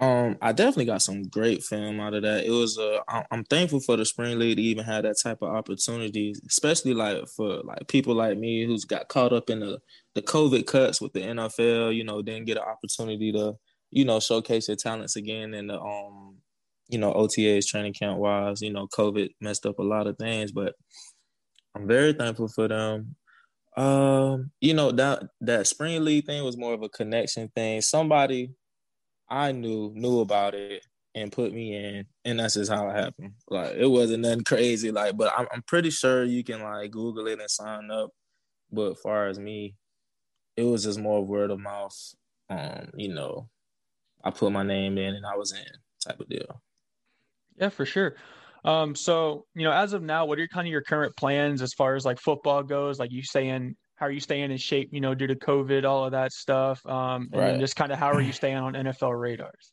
Um, 0.00 0.36
I 0.40 0.52
definitely 0.52 0.84
got 0.84 1.02
some 1.02 1.24
great 1.24 1.64
film 1.64 1.98
out 1.98 2.14
of 2.14 2.22
that. 2.22 2.44
It 2.44 2.50
was 2.50 2.78
uh, 2.78 3.00
I'm 3.32 3.42
thankful 3.44 3.80
for 3.80 3.96
the 3.96 4.04
spring 4.04 4.38
league 4.38 4.58
to 4.58 4.62
even 4.62 4.84
have 4.84 5.02
that 5.02 5.16
type 5.20 5.38
of 5.42 5.48
opportunity, 5.48 6.34
especially 6.48 6.94
like 6.94 7.26
for 7.36 7.62
like 7.64 7.88
people 7.88 8.14
like 8.14 8.38
me 8.38 8.64
who's 8.64 8.84
got 8.84 9.08
caught 9.08 9.32
up 9.32 9.50
in 9.50 9.58
the 9.58 9.80
the 10.14 10.22
COVID 10.22 10.66
cuts 10.66 11.00
with 11.00 11.12
the 11.14 11.22
NFL. 11.22 11.96
You 11.96 12.04
know, 12.04 12.22
didn't 12.22 12.46
get 12.46 12.58
an 12.58 12.62
opportunity 12.62 13.32
to 13.32 13.54
you 13.90 14.04
know 14.04 14.20
showcase 14.20 14.68
their 14.68 14.76
talents 14.76 15.16
again 15.16 15.52
in 15.52 15.66
the 15.66 15.80
um 15.80 16.36
you 16.88 16.98
know 16.98 17.12
OTAs 17.12 17.66
training 17.66 17.94
camp 17.94 18.18
wise. 18.18 18.62
You 18.62 18.72
know, 18.72 18.86
COVID 18.86 19.30
messed 19.40 19.66
up 19.66 19.80
a 19.80 19.82
lot 19.82 20.06
of 20.06 20.16
things, 20.16 20.52
but 20.52 20.74
I'm 21.74 21.88
very 21.88 22.12
thankful 22.12 22.46
for 22.46 22.68
them. 22.68 23.16
Um, 23.76 24.52
you 24.60 24.74
know 24.74 24.92
that 24.92 25.24
that 25.40 25.66
spring 25.66 26.04
league 26.04 26.26
thing 26.26 26.44
was 26.44 26.56
more 26.56 26.74
of 26.74 26.82
a 26.82 26.88
connection 26.88 27.48
thing. 27.48 27.80
Somebody 27.80 28.52
I 29.30 29.52
knew 29.52 29.92
knew 29.94 30.20
about 30.20 30.54
it 30.54 30.84
and 31.14 31.32
put 31.32 31.52
me 31.52 31.74
in, 31.74 32.06
and 32.24 32.38
that's 32.38 32.54
just 32.54 32.70
how 32.70 32.88
it 32.88 32.94
happened. 32.94 33.32
Like 33.48 33.74
it 33.74 33.86
wasn't 33.86 34.22
nothing 34.22 34.44
crazy. 34.44 34.90
Like, 34.90 35.16
but 35.16 35.32
I'm 35.36 35.46
I'm 35.52 35.62
pretty 35.62 35.90
sure 35.90 36.24
you 36.24 36.44
can 36.44 36.62
like 36.62 36.90
Google 36.90 37.26
it 37.26 37.40
and 37.40 37.50
sign 37.50 37.90
up. 37.90 38.10
But 38.70 38.92
as 38.92 39.00
far 39.00 39.28
as 39.28 39.38
me, 39.38 39.76
it 40.56 40.64
was 40.64 40.84
just 40.84 40.98
more 40.98 41.24
word 41.24 41.50
of 41.50 41.60
mouth. 41.60 41.96
Um, 42.50 42.90
you 42.94 43.12
know, 43.14 43.48
I 44.24 44.30
put 44.30 44.52
my 44.52 44.62
name 44.62 44.98
in 44.98 45.14
and 45.14 45.26
I 45.26 45.36
was 45.36 45.52
in 45.52 45.64
type 46.04 46.20
of 46.20 46.28
deal. 46.28 46.62
Yeah, 47.56 47.70
for 47.70 47.84
sure. 47.84 48.16
Um, 48.64 48.94
so 48.94 49.46
you 49.54 49.64
know, 49.64 49.72
as 49.72 49.92
of 49.92 50.02
now, 50.02 50.26
what 50.26 50.38
are 50.38 50.42
your 50.42 50.48
kind 50.48 50.66
of 50.66 50.72
your 50.72 50.82
current 50.82 51.16
plans 51.16 51.62
as 51.62 51.74
far 51.74 51.94
as 51.94 52.04
like 52.04 52.20
football 52.20 52.62
goes? 52.62 52.98
Like 52.98 53.12
you 53.12 53.22
saying 53.22 53.76
how 53.98 54.06
are 54.06 54.12
you 54.12 54.20
staying 54.20 54.52
in 54.52 54.56
shape, 54.58 54.90
you 54.92 55.00
know, 55.00 55.12
due 55.12 55.26
to 55.26 55.34
COVID, 55.34 55.84
all 55.84 56.04
of 56.04 56.12
that 56.12 56.32
stuff? 56.32 56.84
Um, 56.86 57.28
and 57.32 57.42
right. 57.42 57.60
just 57.60 57.74
kind 57.74 57.90
of 57.90 57.98
how 57.98 58.12
are 58.12 58.20
you 58.20 58.32
staying 58.40 58.56
on 58.56 58.74
NFL 58.74 59.18
radars? 59.18 59.72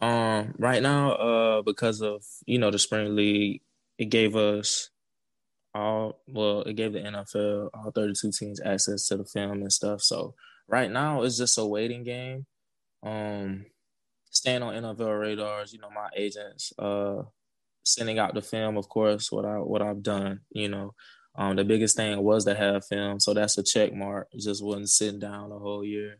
Um, 0.00 0.54
right 0.58 0.82
now, 0.82 1.12
uh, 1.12 1.62
because 1.62 2.00
of 2.00 2.24
you 2.46 2.58
know 2.58 2.70
the 2.70 2.78
spring 2.78 3.14
league, 3.14 3.60
it 3.98 4.06
gave 4.06 4.34
us 4.34 4.90
all 5.74 6.22
well, 6.26 6.62
it 6.62 6.74
gave 6.74 6.94
the 6.94 7.00
NFL 7.00 7.68
all 7.74 7.90
32 7.90 8.32
teams 8.32 8.60
access 8.64 9.08
to 9.08 9.16
the 9.18 9.24
film 9.24 9.60
and 9.60 9.72
stuff. 9.72 10.02
So 10.02 10.34
right 10.66 10.90
now, 10.90 11.22
it's 11.22 11.36
just 11.36 11.58
a 11.58 11.66
waiting 11.66 12.04
game. 12.04 12.46
Um, 13.02 13.66
staying 14.30 14.62
on 14.62 14.74
NFL 14.74 15.20
radars, 15.20 15.72
you 15.74 15.80
know, 15.80 15.90
my 15.90 16.08
agents, 16.16 16.72
uh, 16.78 17.22
sending 17.82 18.18
out 18.18 18.34
the 18.34 18.42
film, 18.42 18.78
of 18.78 18.88
course, 18.88 19.30
what 19.30 19.44
I 19.44 19.58
what 19.58 19.82
I've 19.82 20.02
done, 20.02 20.40
you 20.50 20.70
know, 20.70 20.94
um, 21.38 21.54
the 21.54 21.64
biggest 21.64 21.96
thing 21.96 22.20
was 22.22 22.44
to 22.44 22.54
have 22.54 22.84
film, 22.84 23.20
so 23.20 23.32
that's 23.32 23.56
a 23.56 23.62
check 23.62 23.94
mark. 23.94 24.28
Just 24.36 24.62
wasn't 24.62 24.90
sitting 24.90 25.20
down 25.20 25.50
the 25.50 25.58
whole 25.58 25.84
year 25.84 26.18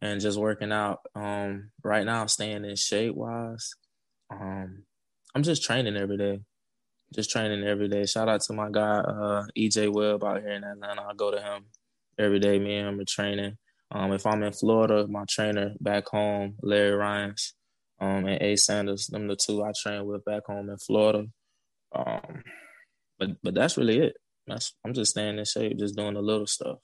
and 0.00 0.20
just 0.20 0.38
working 0.38 0.70
out. 0.70 1.00
Um, 1.16 1.72
right 1.82 2.06
now, 2.06 2.20
I'm 2.20 2.28
staying 2.28 2.64
in 2.64 2.76
shape 2.76 3.14
wise, 3.14 3.74
um, 4.30 4.84
I'm 5.34 5.42
just 5.42 5.64
training 5.64 5.96
every 5.96 6.16
day. 6.16 6.42
Just 7.12 7.30
training 7.30 7.66
every 7.66 7.88
day. 7.88 8.06
Shout 8.06 8.28
out 8.28 8.40
to 8.42 8.52
my 8.52 8.70
guy 8.70 8.98
uh, 8.98 9.44
EJ 9.58 9.92
Webb 9.92 10.24
out 10.24 10.40
here 10.40 10.52
in 10.52 10.64
Atlanta. 10.64 11.02
I 11.02 11.14
go 11.14 11.32
to 11.32 11.40
him 11.40 11.64
every 12.16 12.38
day. 12.38 12.58
Me 12.58 12.76
and 12.76 12.88
him 12.88 13.00
are 13.00 13.04
training. 13.04 13.58
Um, 13.90 14.12
if 14.12 14.26
I'm 14.26 14.42
in 14.42 14.52
Florida, 14.52 15.06
my 15.08 15.24
trainer 15.28 15.74
back 15.80 16.08
home, 16.08 16.54
Larry 16.62 16.92
Ryans, 16.92 17.54
um, 18.00 18.26
and 18.26 18.40
A 18.40 18.56
Sanders, 18.56 19.08
them 19.08 19.26
the 19.26 19.36
two 19.36 19.62
I 19.62 19.72
train 19.76 20.06
with 20.06 20.24
back 20.24 20.46
home 20.46 20.70
in 20.70 20.78
Florida. 20.78 21.26
Um, 21.94 22.42
but 23.18 23.30
but 23.42 23.54
that's 23.54 23.76
really 23.76 23.98
it. 23.98 24.16
That's 24.46 24.74
I'm 24.84 24.94
just 24.94 25.12
staying 25.12 25.38
in 25.38 25.44
shape, 25.44 25.78
just 25.78 25.96
doing 25.96 26.14
the 26.14 26.22
little 26.22 26.46
stuff. 26.46 26.78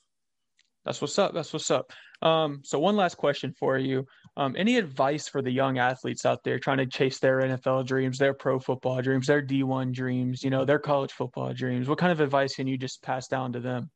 That's 0.85 1.01
what's 1.01 1.19
up. 1.19 1.35
That's 1.35 1.53
what's 1.53 1.71
up. 1.71 1.93
Um, 2.23 2.63
so 2.65 2.79
one 2.79 2.97
last 2.97 3.17
question 3.17 3.53
for 3.59 3.77
you. 3.79 4.07
Um, 4.37 4.55
any 4.57 4.77
advice 4.77 5.29
for 5.29 5.43
the 5.43 5.51
young 5.51 5.79
athletes 5.79 6.25
out 6.25 6.43
there 6.45 6.59
trying 6.59 6.79
to 6.79 6.87
chase 6.87 7.19
their 7.19 7.41
NFL 7.41 7.87
dreams, 7.87 8.19
their 8.19 8.35
pro 8.35 8.59
football 8.59 9.03
dreams, 9.03 9.27
their 9.27 9.43
D1 9.43 9.93
dreams, 9.93 10.43
you 10.43 10.51
know, 10.51 10.65
their 10.65 10.79
college 10.79 11.13
football 11.13 11.53
dreams? 11.53 11.89
What 11.89 11.99
kind 11.99 12.13
of 12.13 12.21
advice 12.21 12.55
can 12.55 12.67
you 12.67 12.79
just 12.79 13.03
pass 13.03 13.29
down 13.29 13.53
to 13.53 13.61
them? 13.61 13.91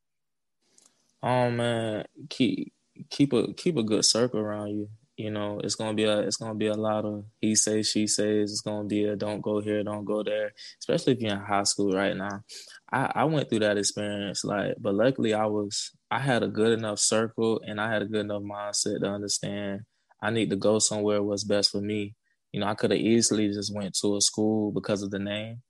Oh 1.22 1.50
man, 1.50 2.04
keep 2.28 2.72
keep 3.08 3.32
a 3.32 3.52
keep 3.54 3.76
a 3.76 3.82
good 3.82 4.04
circle 4.04 4.40
around 4.40 4.70
you. 4.70 4.88
You 5.22 5.30
know, 5.30 5.60
it's 5.62 5.76
gonna 5.76 5.94
be 5.94 6.02
a 6.02 6.18
it's 6.18 6.36
gonna 6.36 6.56
be 6.56 6.66
a 6.66 6.74
lot 6.74 7.04
of 7.04 7.24
he 7.40 7.54
says 7.54 7.88
she 7.88 8.08
says. 8.08 8.50
It's 8.50 8.60
gonna 8.60 8.88
be 8.88 9.04
a 9.04 9.14
don't 9.14 9.40
go 9.40 9.60
here, 9.60 9.84
don't 9.84 10.04
go 10.04 10.24
there. 10.24 10.52
Especially 10.80 11.12
if 11.12 11.20
you're 11.20 11.34
in 11.34 11.38
high 11.38 11.62
school 11.62 11.92
right 11.92 12.16
now. 12.16 12.42
I 12.90 13.12
I 13.14 13.24
went 13.24 13.48
through 13.48 13.60
that 13.60 13.78
experience, 13.78 14.42
like, 14.44 14.74
but 14.80 14.94
luckily 14.94 15.32
I 15.32 15.46
was 15.46 15.92
I 16.10 16.18
had 16.18 16.42
a 16.42 16.48
good 16.48 16.76
enough 16.76 16.98
circle 16.98 17.60
and 17.64 17.80
I 17.80 17.92
had 17.92 18.02
a 18.02 18.06
good 18.06 18.22
enough 18.22 18.42
mindset 18.42 18.98
to 19.02 19.06
understand 19.06 19.82
I 20.20 20.30
need 20.30 20.50
to 20.50 20.56
go 20.56 20.80
somewhere 20.80 21.22
what's 21.22 21.44
best 21.44 21.70
for 21.70 21.80
me. 21.80 22.16
You 22.50 22.60
know, 22.60 22.66
I 22.66 22.74
could 22.74 22.90
have 22.90 23.00
easily 23.00 23.48
just 23.48 23.72
went 23.72 23.94
to 24.00 24.16
a 24.16 24.20
school 24.20 24.72
because 24.72 25.02
of 25.04 25.12
the 25.12 25.20
name. 25.20 25.62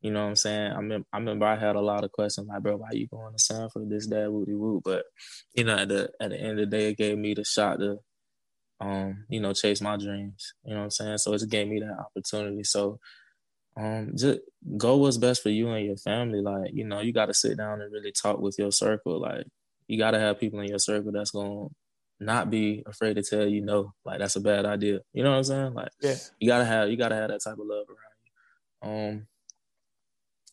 You 0.00 0.10
know 0.10 0.22
what 0.22 0.28
I'm 0.28 0.36
saying? 0.36 0.72
I 0.72 0.80
mean, 0.80 1.04
I 1.12 1.18
remember 1.18 1.44
I 1.44 1.56
had 1.56 1.76
a 1.76 1.80
lot 1.80 2.04
of 2.04 2.12
questions 2.12 2.46
like, 2.48 2.62
bro, 2.62 2.76
why 2.76 2.88
you 2.92 3.08
going 3.08 3.34
to 3.36 3.42
Samford? 3.42 3.90
This, 3.90 4.06
that, 4.08 4.32
woody 4.32 4.54
woo. 4.54 4.80
But 4.82 5.04
you 5.54 5.64
know, 5.64 5.76
at 5.76 5.88
the 5.88 6.10
at 6.18 6.30
the 6.30 6.40
end 6.40 6.60
of 6.60 6.70
the 6.70 6.76
day, 6.76 6.90
it 6.90 6.96
gave 6.96 7.18
me 7.18 7.34
the 7.34 7.44
shot 7.44 7.80
to 7.80 7.98
um, 8.80 9.24
you 9.28 9.40
know, 9.40 9.52
chase 9.52 9.80
my 9.80 9.96
dreams. 9.96 10.54
You 10.64 10.74
know 10.74 10.80
what 10.80 10.84
I'm 10.84 10.90
saying? 10.90 11.18
So 11.18 11.32
it 11.32 11.48
gave 11.48 11.68
me 11.68 11.80
that 11.80 11.98
opportunity. 11.98 12.64
So 12.64 12.98
um, 13.76 14.12
just 14.16 14.40
go 14.76 14.96
what's 14.96 15.18
best 15.18 15.42
for 15.42 15.50
you 15.50 15.68
and 15.70 15.86
your 15.86 15.96
family. 15.96 16.40
Like, 16.40 16.70
you 16.72 16.84
know, 16.84 17.00
you 17.00 17.12
got 17.12 17.26
to 17.26 17.34
sit 17.34 17.56
down 17.56 17.80
and 17.80 17.92
really 17.92 18.12
talk 18.12 18.38
with 18.38 18.58
your 18.58 18.72
circle. 18.72 19.20
Like, 19.20 19.46
you 19.88 19.98
got 19.98 20.12
to 20.12 20.18
have 20.18 20.40
people 20.40 20.60
in 20.60 20.68
your 20.68 20.78
circle 20.78 21.12
that's 21.12 21.30
going 21.30 21.68
to 21.68 21.74
not 22.18 22.50
be 22.50 22.82
afraid 22.86 23.14
to 23.14 23.22
tell 23.22 23.46
you 23.46 23.60
no. 23.60 23.92
Like, 24.04 24.18
that's 24.18 24.36
a 24.36 24.40
bad 24.40 24.64
idea. 24.64 25.00
You 25.12 25.22
know 25.22 25.30
what 25.32 25.38
I'm 25.38 25.44
saying? 25.44 25.74
Like, 25.74 25.90
yeah. 26.00 26.16
you 26.40 26.48
got 26.48 26.58
to 26.58 26.64
have, 26.64 26.90
you 26.90 26.96
got 26.96 27.10
to 27.10 27.16
have 27.16 27.28
that 27.28 27.42
type 27.42 27.58
of 27.58 27.66
love 27.66 27.86
around 27.88 28.16
you. 28.24 28.88
Um, 28.88 29.26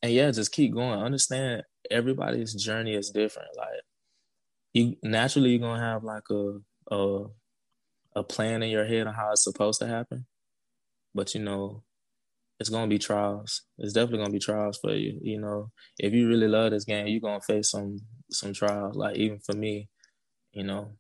and 0.01 0.12
yeah, 0.12 0.31
just 0.31 0.51
keep 0.51 0.73
going. 0.73 0.99
Understand 0.99 1.63
everybody's 1.89 2.53
journey 2.53 2.93
is 2.93 3.09
different. 3.09 3.49
Like, 3.57 3.69
you 4.73 4.97
naturally, 5.01 5.51
you're 5.51 5.59
going 5.59 5.79
to 5.79 5.86
have 5.86 6.03
like 6.03 6.29
a, 6.29 6.59
a 6.91 7.25
a 8.15 8.23
plan 8.23 8.63
in 8.63 8.69
your 8.69 8.86
head 8.86 9.08
on 9.08 9.13
how 9.13 9.32
it's 9.32 9.43
supposed 9.43 9.80
to 9.80 9.88
happen. 9.88 10.26
But 11.15 11.34
you 11.34 11.41
know, 11.41 11.84
it's 12.60 12.69
gonna 12.69 12.88
be 12.88 12.99
trials. 12.99 13.63
It's 13.78 13.93
definitely 13.93 14.19
gonna 14.19 14.32
be 14.32 14.39
trials 14.39 14.80
for 14.82 14.93
you. 14.93 15.19
You 15.21 15.39
know, 15.39 15.71
if 15.99 16.13
you 16.13 16.28
really 16.28 16.47
love 16.47 16.71
this 16.71 16.86
game, 16.86 17.08
you're 17.08 17.19
gonna 17.19 17.41
face 17.41 17.71
some 17.71 17.99
some 18.32 18.54
trials. 18.54 18.95
Like 18.95 19.17
even 19.17 19.39
for 19.39 19.54
me, 19.54 19.89
you 20.54 20.63
know, 20.63 20.91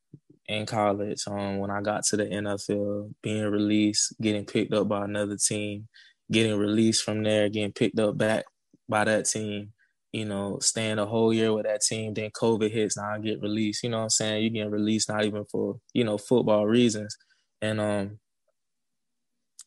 in 0.47 0.65
college, 0.65 1.23
um, 1.27 1.59
when 1.59 1.71
I 1.71 1.81
got 1.81 2.03
to 2.05 2.17
the 2.17 2.25
NFL, 2.25 3.13
being 3.21 3.45
released, 3.45 4.13
getting 4.21 4.45
picked 4.45 4.73
up 4.73 4.87
by 4.87 5.05
another 5.05 5.37
team, 5.37 5.87
getting 6.31 6.57
released 6.57 7.03
from 7.03 7.23
there, 7.23 7.49
getting 7.49 7.71
picked 7.71 7.99
up 7.99 8.17
back 8.17 8.45
by 8.89 9.05
that 9.05 9.25
team, 9.25 9.71
you 10.13 10.25
know, 10.25 10.59
staying 10.61 10.99
a 10.99 11.05
whole 11.07 11.33
year 11.33 11.51
with 11.51 11.65
that 11.65 11.81
team, 11.81 12.13
then 12.13 12.29
COVID 12.29 12.71
hits, 12.71 12.95
now 12.95 13.15
I 13.15 13.19
get 13.19 13.41
released. 13.41 13.83
You 13.83 13.89
know 13.89 13.97
what 13.97 14.03
I'm 14.03 14.09
saying? 14.11 14.43
You 14.43 14.49
get 14.51 14.69
released 14.69 15.09
not 15.09 15.25
even 15.25 15.43
for, 15.45 15.79
you 15.91 16.03
know, 16.03 16.19
football 16.19 16.67
reasons. 16.67 17.17
And 17.61 17.81
um 17.81 18.19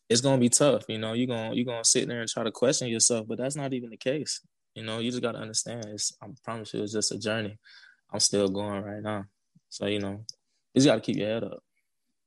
it's 0.09 0.21
gonna 0.21 0.37
be 0.37 0.47
tough, 0.47 0.85
you 0.87 0.97
know, 0.97 1.11
you're 1.11 1.27
gonna 1.27 1.53
you're 1.53 1.65
gonna 1.65 1.83
sit 1.83 2.07
there 2.07 2.21
and 2.21 2.29
try 2.29 2.43
to 2.43 2.51
question 2.51 2.87
yourself, 2.87 3.27
but 3.27 3.37
that's 3.37 3.57
not 3.57 3.73
even 3.73 3.89
the 3.89 3.97
case. 3.97 4.39
You 4.73 4.83
know, 4.83 4.99
you 4.99 5.11
just 5.11 5.21
gotta 5.21 5.39
understand 5.39 5.85
it's 5.85 6.13
I 6.21 6.27
promise 6.45 6.73
you 6.73 6.81
it's 6.81 6.93
just 6.93 7.11
a 7.11 7.19
journey. 7.19 7.57
I'm 8.11 8.21
still 8.21 8.47
going 8.47 8.83
right 8.83 9.03
now. 9.03 9.25
So, 9.69 9.85
you 9.87 9.99
know, 9.99 10.23
you 10.73 10.79
just 10.79 10.87
gotta 10.87 11.01
keep 11.01 11.17
your 11.17 11.27
head 11.27 11.43
up. 11.43 11.61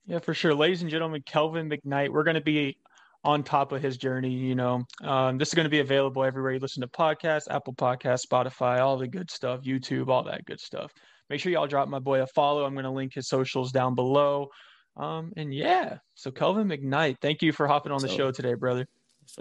Yeah, 0.04 0.18
for 0.18 0.34
sure. 0.34 0.54
Ladies 0.54 0.82
and 0.82 0.90
gentlemen, 0.90 1.22
Kelvin 1.24 1.70
McKnight, 1.70 2.10
we're 2.10 2.24
gonna 2.24 2.42
be 2.42 2.76
on 3.24 3.42
top 3.42 3.72
of 3.72 3.82
his 3.82 3.96
journey. 3.96 4.30
You 4.30 4.54
know, 4.54 4.84
um, 5.02 5.38
this 5.38 5.48
is 5.48 5.54
going 5.54 5.64
to 5.64 5.70
be 5.70 5.80
available 5.80 6.24
everywhere 6.24 6.52
you 6.52 6.58
listen 6.58 6.80
to 6.82 6.88
podcasts, 6.88 7.50
Apple 7.50 7.74
Podcasts, 7.74 8.26
Spotify, 8.26 8.80
all 8.80 8.96
the 8.96 9.08
good 9.08 9.30
stuff, 9.30 9.62
YouTube, 9.62 10.08
all 10.08 10.24
that 10.24 10.44
good 10.44 10.60
stuff. 10.60 10.92
Make 11.28 11.40
sure 11.40 11.52
y'all 11.52 11.66
drop 11.66 11.88
my 11.88 12.00
boy 12.00 12.22
a 12.22 12.26
follow. 12.26 12.64
I'm 12.64 12.72
going 12.72 12.84
to 12.84 12.90
link 12.90 13.14
his 13.14 13.28
socials 13.28 13.72
down 13.72 13.94
below. 13.94 14.48
Um, 14.96 15.32
and 15.36 15.54
yeah, 15.54 15.98
so 16.14 16.30
Kelvin 16.30 16.68
McKnight, 16.68 17.16
thank 17.22 17.42
you 17.42 17.52
for 17.52 17.68
hopping 17.68 17.92
on 17.92 18.02
the 18.02 18.08
so, 18.08 18.16
show 18.16 18.30
today, 18.32 18.54
brother. 18.54 18.86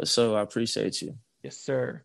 So, 0.05 0.35
I 0.35 0.41
appreciate 0.41 1.01
you. 1.01 1.15
Yes, 1.41 1.57
sir. 1.57 2.03